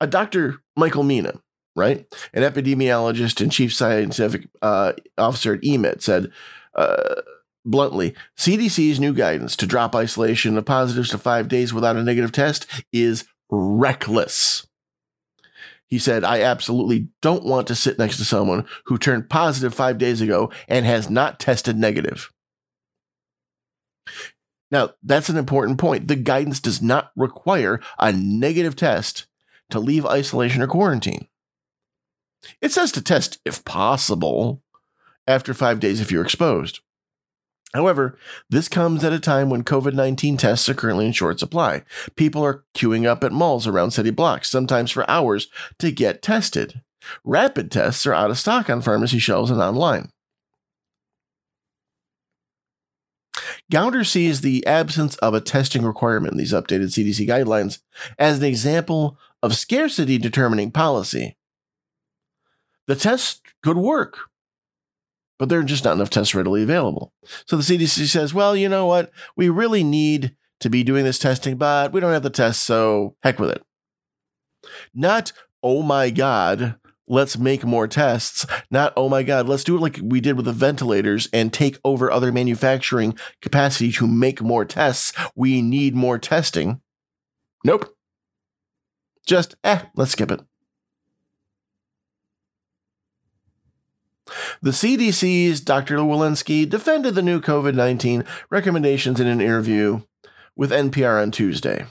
[0.00, 0.62] A Dr.
[0.76, 1.40] Michael Mina,
[1.74, 2.06] right?
[2.32, 6.30] An epidemiologist and chief scientific uh, officer at EMED said
[6.74, 7.22] uh,
[7.64, 12.32] bluntly CDC's new guidance to drop isolation of positives to five days without a negative
[12.32, 14.66] test is reckless.
[15.86, 19.98] He said, I absolutely don't want to sit next to someone who turned positive five
[19.98, 22.32] days ago and has not tested negative.
[24.70, 26.08] Now, that's an important point.
[26.08, 29.26] The guidance does not require a negative test
[29.68, 31.28] to leave isolation or quarantine.
[32.60, 34.62] It says to test if possible
[35.26, 36.80] after five days if you're exposed.
[37.74, 38.18] However,
[38.50, 41.82] this comes at a time when COVID 19 tests are currently in short supply.
[42.16, 46.82] People are queuing up at malls around city blocks, sometimes for hours, to get tested.
[47.24, 50.10] Rapid tests are out of stock on pharmacy shelves and online.
[53.72, 57.78] Gounder sees the absence of a testing requirement in these updated CDC guidelines
[58.18, 61.36] as an example of scarcity determining policy.
[62.86, 64.18] The tests could work,
[65.38, 67.12] but there are just not enough tests readily available.
[67.46, 69.10] So the CDC says, well, you know what?
[69.36, 73.16] We really need to be doing this testing, but we don't have the tests, so
[73.22, 73.62] heck with it.
[74.94, 76.76] Not, oh my God,
[77.08, 78.46] let's make more tests.
[78.70, 81.78] Not, oh my God, let's do it like we did with the ventilators and take
[81.84, 85.12] over other manufacturing capacity to make more tests.
[85.34, 86.80] We need more testing.
[87.64, 87.94] Nope.
[89.26, 90.40] Just, eh, let's skip it.
[94.60, 95.96] The CDC's Dr.
[95.98, 100.02] Walensky defended the new COVID 19 recommendations in an interview
[100.56, 101.86] with NPR on Tuesday.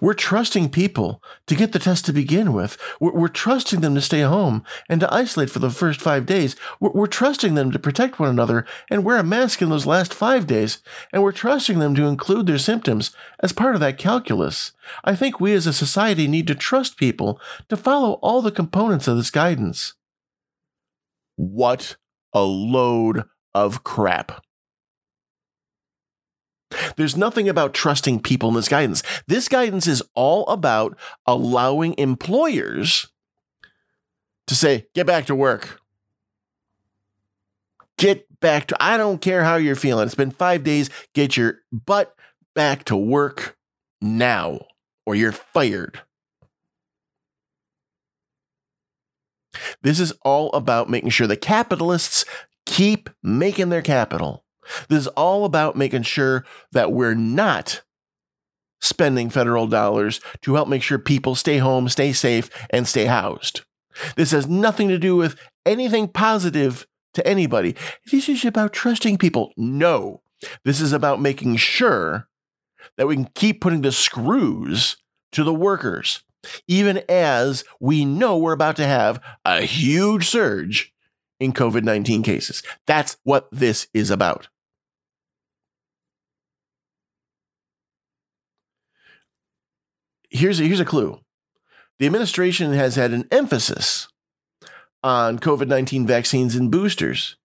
[0.00, 2.78] We're trusting people to get the test to begin with.
[2.98, 6.56] We're, we're trusting them to stay home and to isolate for the first five days.
[6.80, 10.14] We're, we're trusting them to protect one another and wear a mask in those last
[10.14, 10.82] five days.
[11.12, 14.72] And we're trusting them to include their symptoms as part of that calculus.
[15.04, 19.08] I think we as a society need to trust people to follow all the components
[19.08, 19.94] of this guidance.
[21.40, 21.96] What
[22.34, 23.24] a load
[23.54, 24.44] of crap.
[26.96, 29.02] There's nothing about trusting people in this guidance.
[29.26, 33.10] This guidance is all about allowing employers
[34.48, 35.80] to say, get back to work.
[37.96, 40.04] Get back to, I don't care how you're feeling.
[40.04, 40.90] It's been five days.
[41.14, 42.14] Get your butt
[42.54, 43.56] back to work
[44.02, 44.66] now,
[45.06, 46.02] or you're fired.
[49.82, 52.24] This is all about making sure the capitalists
[52.66, 54.44] keep making their capital.
[54.88, 57.82] This is all about making sure that we're not
[58.80, 63.62] spending federal dollars to help make sure people stay home, stay safe, and stay housed.
[64.16, 67.74] This has nothing to do with anything positive to anybody.
[68.10, 69.52] This is about trusting people.
[69.56, 70.22] No,
[70.64, 72.28] this is about making sure
[72.96, 74.96] that we can keep putting the screws
[75.32, 76.22] to the workers,
[76.66, 80.92] even as we know we're about to have a huge surge
[81.38, 82.62] in COVID 19 cases.
[82.86, 84.48] That's what this is about.
[90.28, 91.20] Here's a, here's a clue
[91.98, 94.08] the administration has had an emphasis
[95.02, 97.36] on COVID 19 vaccines and boosters,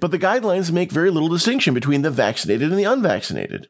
[0.00, 3.68] but the guidelines make very little distinction between the vaccinated and the unvaccinated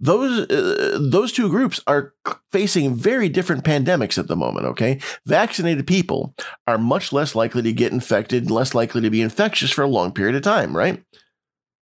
[0.00, 2.14] those uh, those two groups are
[2.50, 4.98] facing very different pandemics at the moment okay?
[5.26, 6.34] Vaccinated people
[6.66, 10.12] are much less likely to get infected less likely to be infectious for a long
[10.12, 11.04] period of time right?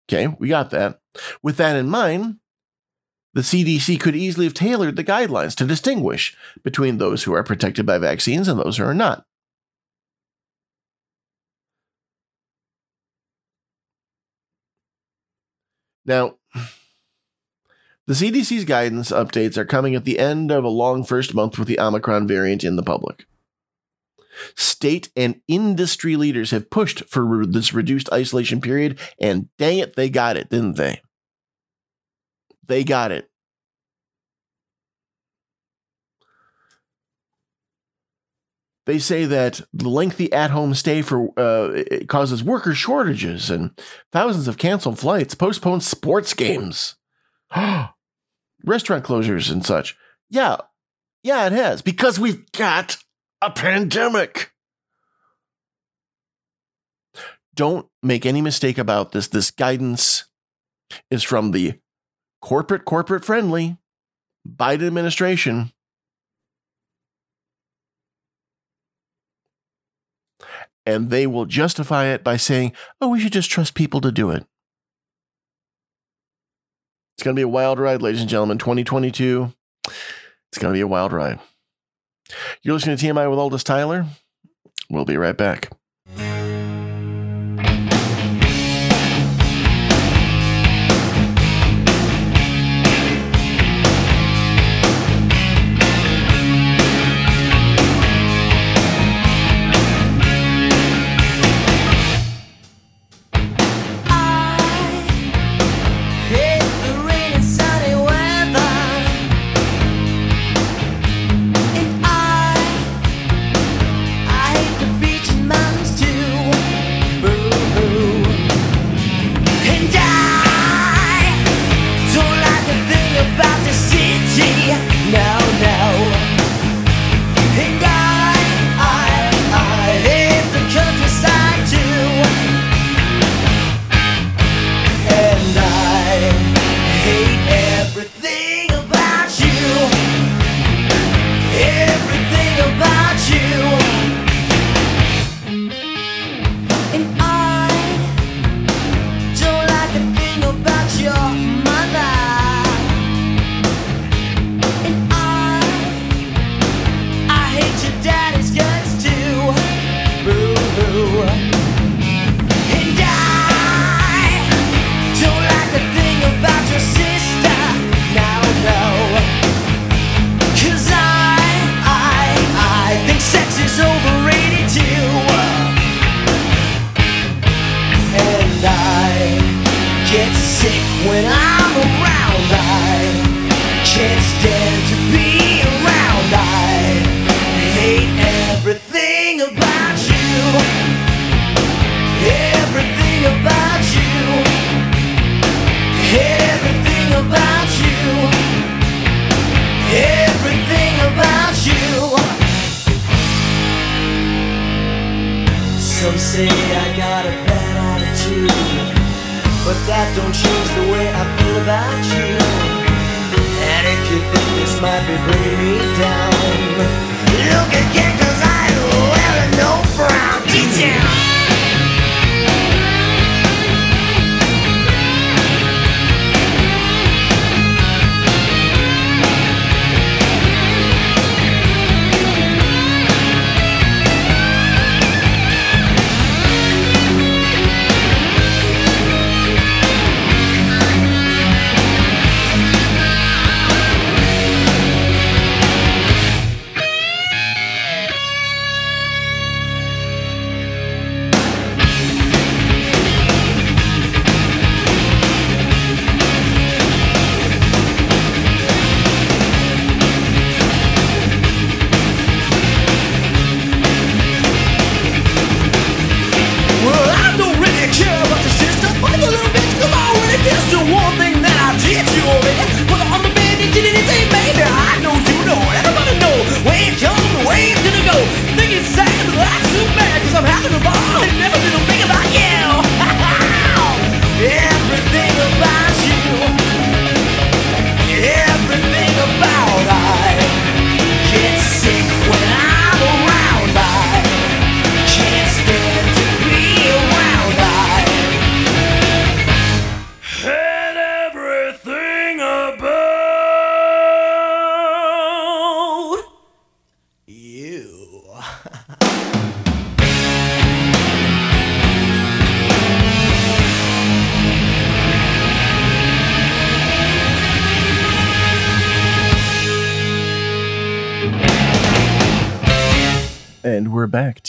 [0.09, 0.99] Okay we got that.
[1.41, 2.37] With that in mind
[3.33, 7.85] the CDC could easily have tailored the guidelines to distinguish between those who are protected
[7.85, 9.25] by vaccines and those who are not.
[16.05, 16.38] Now
[18.09, 21.67] the CDC's guidance updates are coming at the end of a long first month with
[21.67, 23.27] the Omicron variant in the public.
[24.55, 30.09] State and industry leaders have pushed for this reduced isolation period, and dang it, they
[30.09, 31.03] got it, didn't they?
[32.65, 33.29] They got it.
[38.87, 43.79] They say that the lengthy at-home stay for uh, causes worker shortages and
[44.11, 46.95] thousands of canceled flights, postponed sports games.
[48.65, 49.95] restaurant closures and such.
[50.29, 50.57] Yeah,
[51.23, 52.97] yeah, it has because we've got
[53.41, 54.51] a pandemic.
[57.55, 59.27] Don't make any mistake about this.
[59.27, 60.25] This guidance
[61.11, 61.79] is from the
[62.41, 63.77] corporate, corporate friendly
[64.47, 65.71] Biden administration.
[70.85, 74.31] And they will justify it by saying, oh, we should just trust people to do
[74.31, 74.45] it.
[77.19, 78.57] It's going to be a wild ride, ladies and gentlemen.
[78.59, 79.51] 2022.
[79.85, 81.37] It's going to be a wild ride.
[82.61, 84.05] You're listening to TMI with Aldous Tyler.
[84.89, 85.69] We'll be right back.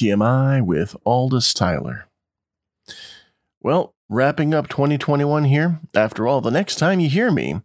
[0.01, 2.07] TMI, with Aldous Tyler.
[3.61, 5.78] Well, wrapping up 2021 here.
[5.94, 7.61] After all, the next time you hear me,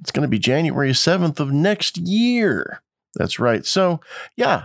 [0.00, 2.82] it's going to be January 7th of next year.
[3.14, 3.64] That's right.
[3.64, 4.00] So,
[4.36, 4.64] yeah,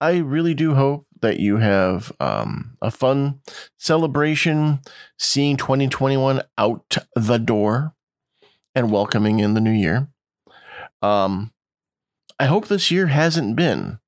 [0.00, 3.40] I really do hope that you have um, a fun
[3.78, 4.80] celebration
[5.18, 7.94] seeing 2021 out the door
[8.74, 10.08] and welcoming in the new year.
[11.00, 11.52] Um,
[12.38, 13.98] I hope this year hasn't been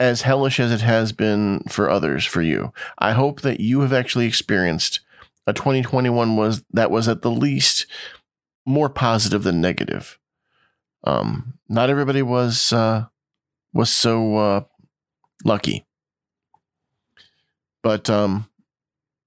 [0.00, 2.72] as hellish as it has been for others for you.
[2.98, 5.00] I hope that you have actually experienced
[5.46, 7.86] a 2021 was that was at the least
[8.66, 10.18] more positive than negative.
[11.04, 13.06] Um, not everybody was uh,
[13.72, 14.60] was so uh,
[15.44, 15.86] lucky,
[17.82, 18.48] but um,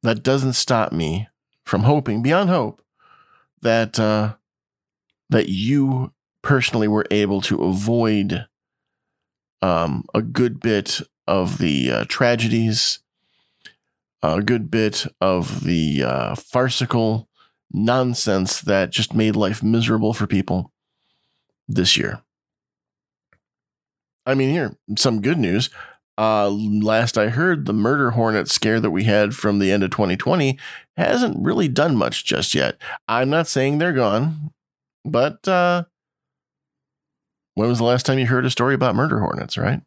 [0.03, 1.27] that doesn't stop me
[1.65, 2.81] from hoping beyond hope
[3.61, 4.35] that uh,
[5.29, 8.45] that you personally were able to avoid
[9.61, 12.99] um, a good bit of the uh, tragedies,
[14.21, 17.27] a good bit of the uh, farcical
[17.71, 20.71] nonsense that just made life miserable for people
[21.67, 22.21] this year.
[24.25, 25.69] I mean, here, some good news.
[26.17, 29.89] Uh, last I heard, the murder hornet scare that we had from the end of
[29.91, 30.59] 2020
[30.97, 32.77] hasn't really done much just yet.
[33.07, 34.51] I'm not saying they're gone,
[35.03, 35.85] but uh,
[37.61, 39.81] when was the last time you heard a story about murder hornets, right?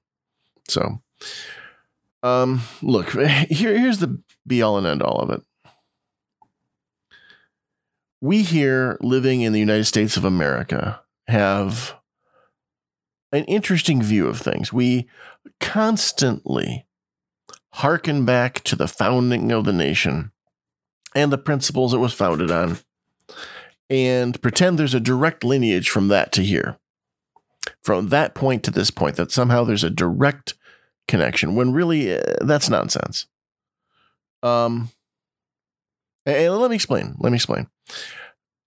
[0.68, 1.02] So,
[2.22, 3.10] um, look,
[3.50, 5.42] here, here's the be all and end all of it.
[8.20, 11.96] We here living in the United States of America have
[13.32, 14.72] an interesting view of things.
[14.72, 15.08] We
[15.58, 16.86] constantly
[17.70, 20.30] hearken back to the founding of the nation
[21.12, 22.78] and the principles it was founded on
[23.90, 26.78] and pretend there's a direct lineage from that to here
[27.84, 30.54] from that point to this point that somehow there's a direct
[31.06, 33.26] connection when really uh, that's nonsense.
[34.42, 34.90] Um
[36.26, 37.68] and let me explain let me explain.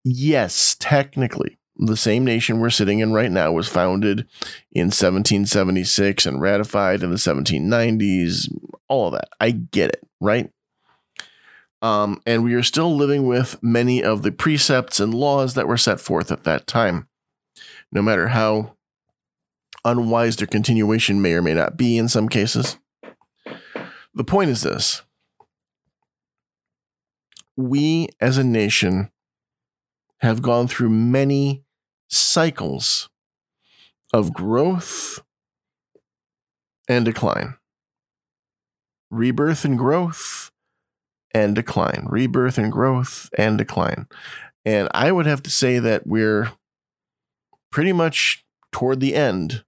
[0.05, 4.19] Yes technically the same nation we're sitting in right now was founded
[4.71, 8.51] in 1776 and ratified in the 1790s
[8.87, 9.29] all of that.
[9.39, 10.49] I get it right?
[11.81, 15.77] Um, and we are still living with many of the precepts and laws that were
[15.77, 17.07] set forth at that time.
[17.91, 18.76] No matter how
[19.87, 22.77] unwise their continuation may or may not be in some cases.
[24.13, 25.03] The point is this
[27.55, 29.11] we as a nation
[30.19, 31.63] have gone through many
[32.09, 33.09] cycles
[34.13, 35.19] of growth
[36.87, 37.55] and decline.
[39.09, 40.51] Rebirth and growth
[41.33, 42.07] and decline.
[42.09, 44.07] Rebirth and growth and decline.
[44.65, 46.51] And I would have to say that we're
[47.71, 49.63] pretty much toward the end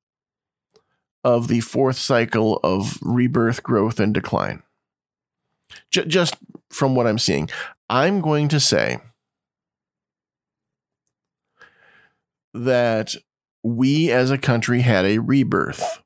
[1.24, 4.64] of the fourth cycle of rebirth, growth, and decline.
[5.92, 6.36] J- just
[6.70, 7.50] from what I'm seeing,
[7.90, 9.00] I'm going to say
[12.54, 13.16] that
[13.64, 16.02] we as a country had a rebirth.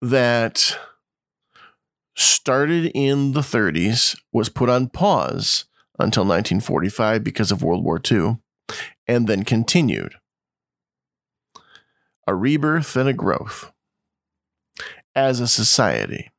[0.00, 0.76] That
[2.16, 5.66] started in the 30s, was put on pause
[5.98, 8.38] until 1945 because of World War II,
[9.06, 10.14] and then continued.
[12.26, 13.72] A rebirth and a growth
[15.14, 16.30] as a society.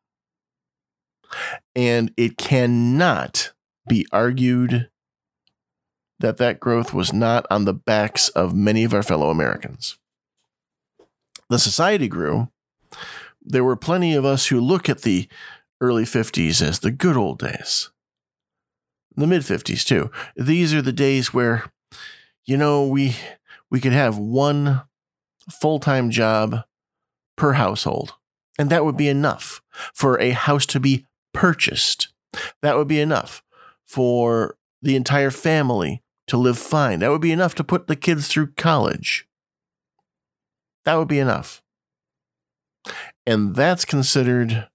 [1.75, 3.53] And it cannot
[3.87, 4.89] be argued
[6.19, 9.97] that that growth was not on the backs of many of our fellow Americans.
[11.49, 12.49] The society grew.
[13.41, 15.27] There were plenty of us who look at the
[15.81, 17.89] early 50s as the good old days.
[19.15, 20.09] The mid 50s too.
[20.35, 21.65] These are the days where
[22.45, 23.15] you know we
[23.69, 24.81] we could have one
[25.49, 26.63] full-time job
[27.35, 28.13] per household
[28.57, 29.61] and that would be enough
[29.93, 32.09] for a house to be purchased.
[32.61, 33.43] That would be enough
[33.85, 36.99] for the entire family to live fine.
[36.99, 39.27] That would be enough to put the kids through college.
[40.85, 41.61] That would be enough.
[43.25, 44.67] And that's considered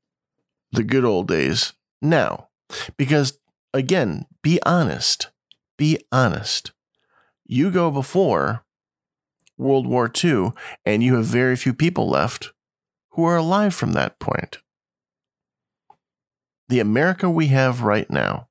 [0.73, 2.49] the good old days now.
[2.97, 3.39] Because,
[3.73, 5.31] again, be honest.
[5.77, 6.73] Be honest.
[7.49, 8.65] You go before
[9.57, 10.53] World War II,
[10.85, 12.53] and you have very few people left
[13.13, 14.59] who are alive from that point.
[16.69, 18.49] The America we have right now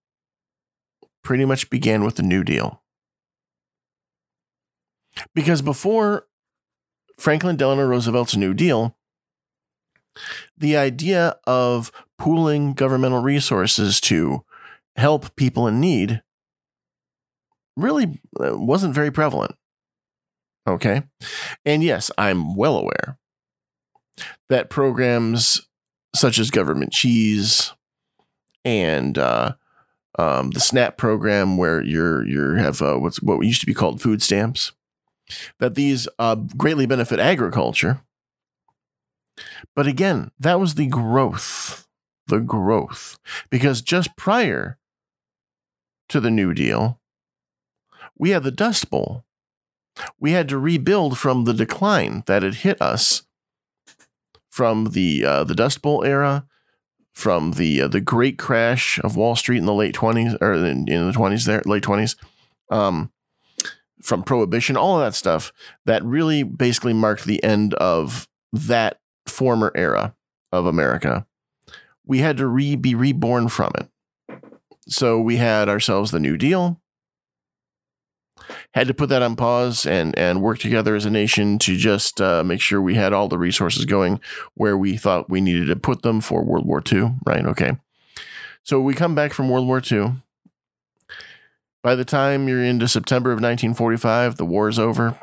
[1.23, 2.81] pretty much began with the New Deal.
[5.35, 6.27] Because before
[7.19, 8.97] Franklin Delano Roosevelt's New Deal,
[10.57, 14.43] the idea of pooling governmental resources to
[14.95, 16.23] help people in need
[17.77, 19.55] really uh, wasn't very prevalent.
[20.67, 21.03] Okay.
[21.65, 23.17] And yes, I'm well aware
[24.49, 25.61] that programs
[26.13, 27.73] such as government cheese
[28.65, 29.53] and uh,
[30.19, 34.01] um, the SNAP program, where you're you have uh, what's what used to be called
[34.01, 34.73] food stamps,
[35.59, 38.01] that these uh, greatly benefit agriculture.
[39.75, 41.87] But again, that was the growth,
[42.25, 43.19] the growth,
[43.49, 44.79] because just prior
[46.09, 46.99] to the New Deal,
[48.17, 49.23] we had the Dust Bowl.
[50.19, 53.23] We had to rebuild from the decline that had hit us
[54.49, 56.45] from the uh, the Dust Bowl era,
[57.13, 60.87] from the uh, the great crash of Wall Street in the late twenties or in,
[60.87, 62.15] in the twenties there late twenties,
[62.69, 63.11] um,
[64.01, 65.51] from Prohibition, all of that stuff
[65.85, 70.15] that really basically marked the end of that former era
[70.51, 71.25] of America.
[72.05, 73.89] We had to re be reborn from it.
[74.87, 76.79] So we had ourselves the New Deal
[78.73, 82.21] had to put that on pause and and work together as a nation to just
[82.21, 84.19] uh, make sure we had all the resources going
[84.55, 87.13] where we thought we needed to put them for World War II.
[87.25, 87.45] Right?
[87.45, 87.77] Okay.
[88.63, 90.13] So we come back from World War II.
[91.83, 95.17] By the time you're into September of 1945, the war is over.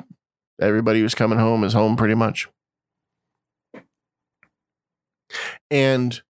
[0.60, 2.48] Everybody who's coming home is home pretty much.
[5.70, 6.22] And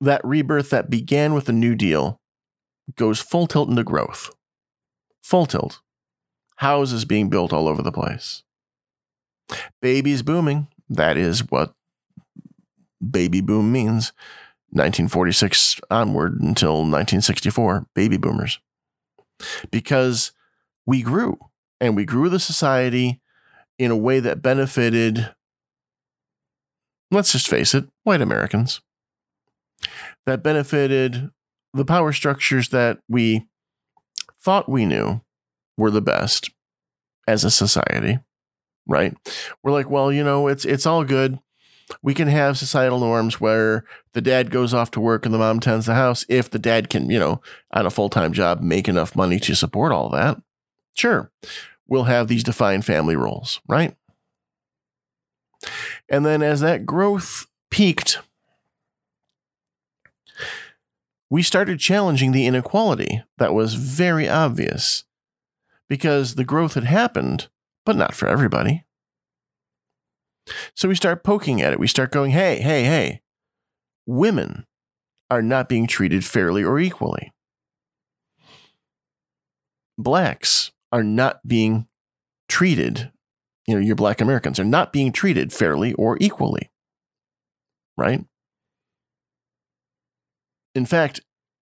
[0.00, 2.20] that rebirth that began with the New Deal
[2.96, 4.30] goes full tilt into growth
[5.22, 5.80] full tilt.
[6.56, 8.42] Houses being built all over the place.
[9.80, 10.68] Babies booming.
[10.88, 11.74] That is what
[13.10, 14.12] baby boom means.
[14.70, 18.58] 1946 onward until 1964, baby boomers.
[19.70, 20.32] Because
[20.86, 21.38] we grew
[21.80, 23.20] and we grew the society
[23.78, 25.34] in a way that benefited,
[27.10, 28.80] let's just face it, white Americans.
[30.24, 31.30] That benefited
[31.74, 33.46] the power structures that we
[34.42, 35.20] thought we knew
[35.76, 36.50] were the best
[37.26, 38.18] as a society,
[38.86, 39.16] right?
[39.62, 41.38] We're like, well, you know, it's it's all good.
[42.02, 43.84] We can have societal norms where
[44.14, 46.88] the dad goes off to work and the mom tends the house if the dad
[46.88, 50.40] can, you know, on a full-time job make enough money to support all that.
[50.94, 51.30] Sure.
[51.86, 53.94] We'll have these defined family roles, right?
[56.08, 58.20] And then as that growth peaked,
[61.32, 65.04] we started challenging the inequality that was very obvious
[65.88, 67.48] because the growth had happened,
[67.86, 68.84] but not for everybody.
[70.74, 71.80] So we start poking at it.
[71.80, 73.22] We start going, hey, hey, hey,
[74.04, 74.66] women
[75.30, 77.32] are not being treated fairly or equally.
[79.96, 81.86] Blacks are not being
[82.46, 83.10] treated,
[83.66, 86.70] you know, your black Americans are not being treated fairly or equally.
[87.96, 88.22] Right?
[90.74, 91.20] In fact,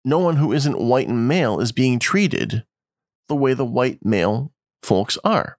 [0.04, 2.64] no one who isn't white and male is being treated
[3.28, 4.52] the way the white male
[4.82, 5.58] folks are.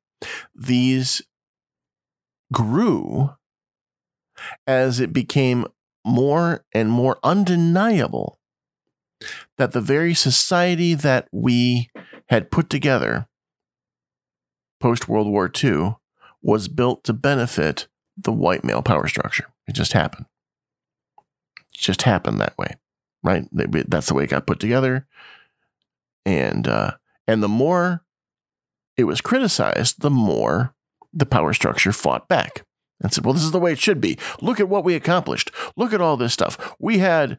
[0.54, 1.22] These
[2.54, 3.32] grew
[4.68, 5.66] as it became
[6.06, 8.40] more and more undeniable
[9.58, 11.90] that the very society that we
[12.28, 13.28] had put together
[14.80, 15.96] post World War II
[16.42, 17.88] was built to benefit
[18.18, 19.48] the white male power structure.
[19.68, 20.28] It just happened.
[21.74, 22.76] It just happened that way,
[23.26, 23.46] right?
[23.52, 25.08] That's the way it got put together.
[26.26, 26.92] And uh,
[27.28, 28.04] and the more
[28.98, 30.74] it was criticized, the more
[31.14, 32.66] the power structure fought back
[33.02, 34.18] and said, well, this is the way it should be.
[34.42, 35.52] Look at what we accomplished.
[35.76, 36.76] Look at all this stuff.
[36.80, 37.38] We had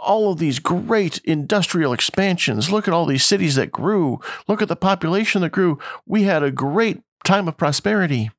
[0.00, 2.70] all of these great industrial expansions.
[2.70, 4.20] Look at all these cities that grew.
[4.46, 5.78] Look at the population that grew.
[6.06, 8.30] We had a great time of prosperity.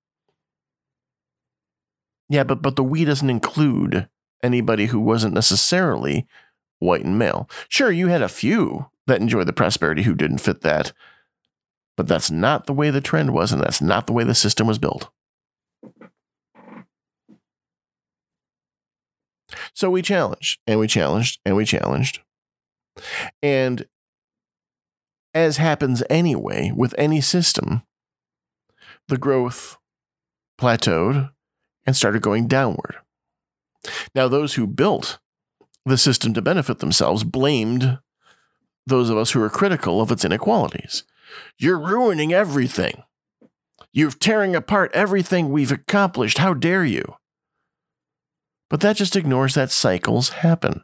[2.29, 4.07] Yeah, but, but the we doesn't include
[4.43, 6.27] anybody who wasn't necessarily
[6.79, 7.49] white and male.
[7.67, 10.93] Sure, you had a few that enjoyed the prosperity who didn't fit that,
[11.97, 14.67] but that's not the way the trend was, and that's not the way the system
[14.67, 15.09] was built.
[19.73, 22.19] So we challenged and we challenged and we challenged.
[23.41, 23.87] And
[25.33, 27.83] as happens anyway with any system,
[29.07, 29.77] the growth
[30.59, 31.31] plateaued
[31.85, 32.97] and started going downward.
[34.13, 35.19] Now, those who built
[35.89, 37.99] the system to benefit themselves blamed
[38.85, 41.03] those of us who are critical of its inequalities.
[41.57, 43.03] You're ruining everything.
[43.91, 46.37] You're tearing apart everything we've accomplished.
[46.37, 47.15] How dare you?
[48.69, 50.83] But that just ignores that cycles happen.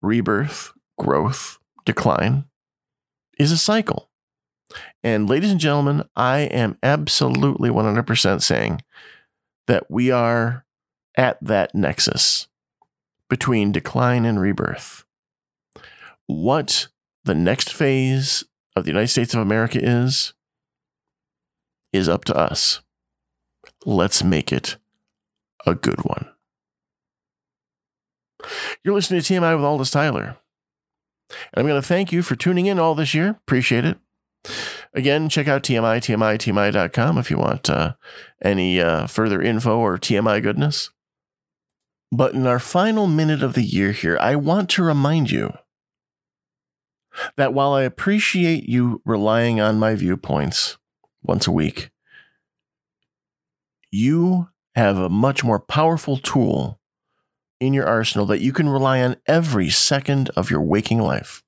[0.00, 2.46] Rebirth, growth, decline
[3.38, 4.10] is a cycle.
[5.02, 8.80] And ladies and gentlemen, I am absolutely 100% saying
[9.66, 10.64] that we are
[11.16, 12.48] at that nexus
[13.32, 15.06] between decline and rebirth.
[16.26, 16.88] What
[17.24, 18.44] the next phase
[18.76, 20.34] of the United States of America is,
[21.94, 22.82] is up to us.
[23.86, 24.76] Let's make it
[25.64, 26.28] a good one.
[28.84, 30.36] You're listening to TMI with Aldous Tyler.
[31.30, 33.30] And I'm going to thank you for tuning in all this year.
[33.30, 33.96] Appreciate it.
[34.92, 37.94] Again, check out TMI, TMI, TMI.com if you want uh,
[38.44, 40.90] any uh, further info or TMI goodness.
[42.14, 45.54] But in our final minute of the year here, I want to remind you
[47.38, 50.76] that while I appreciate you relying on my viewpoints
[51.22, 51.90] once a week,
[53.90, 56.78] you have a much more powerful tool
[57.60, 61.42] in your arsenal that you can rely on every second of your waking life.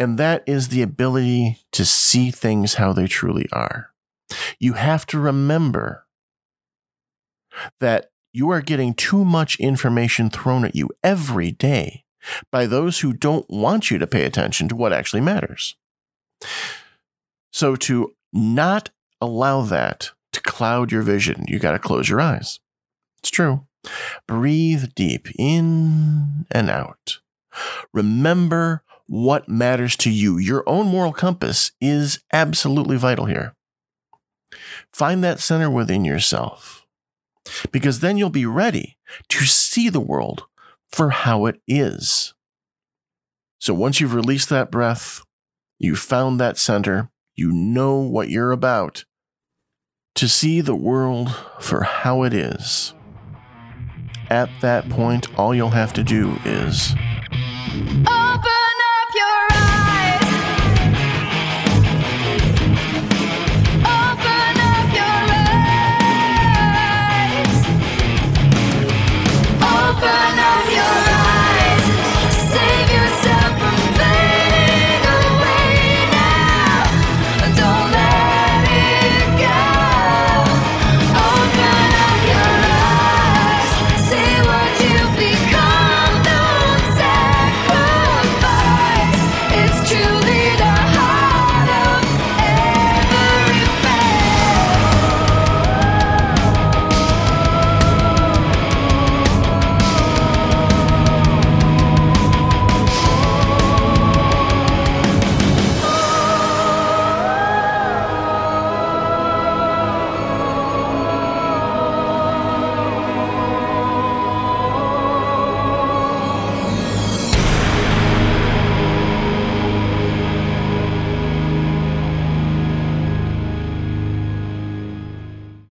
[0.00, 3.90] And that is the ability to see things how they truly are.
[4.58, 6.06] You have to remember
[7.78, 12.04] that you are getting too much information thrown at you every day
[12.52, 15.74] by those who don't want you to pay attention to what actually matters.
[17.52, 22.60] So, to not allow that to cloud your vision, you got to close your eyes.
[23.18, 23.66] It's true.
[24.28, 27.18] Breathe deep in and out.
[27.92, 30.38] Remember what matters to you.
[30.38, 33.56] Your own moral compass is absolutely vital here.
[34.92, 36.77] Find that center within yourself
[37.72, 38.96] because then you'll be ready
[39.28, 40.46] to see the world
[40.90, 42.34] for how it is.
[43.58, 45.22] So once you've released that breath,
[45.78, 49.04] you found that center, you know what you're about,
[50.14, 52.94] to see the world for how it is.
[54.30, 56.94] At that point, all you'll have to do is.
[58.06, 58.57] Oh!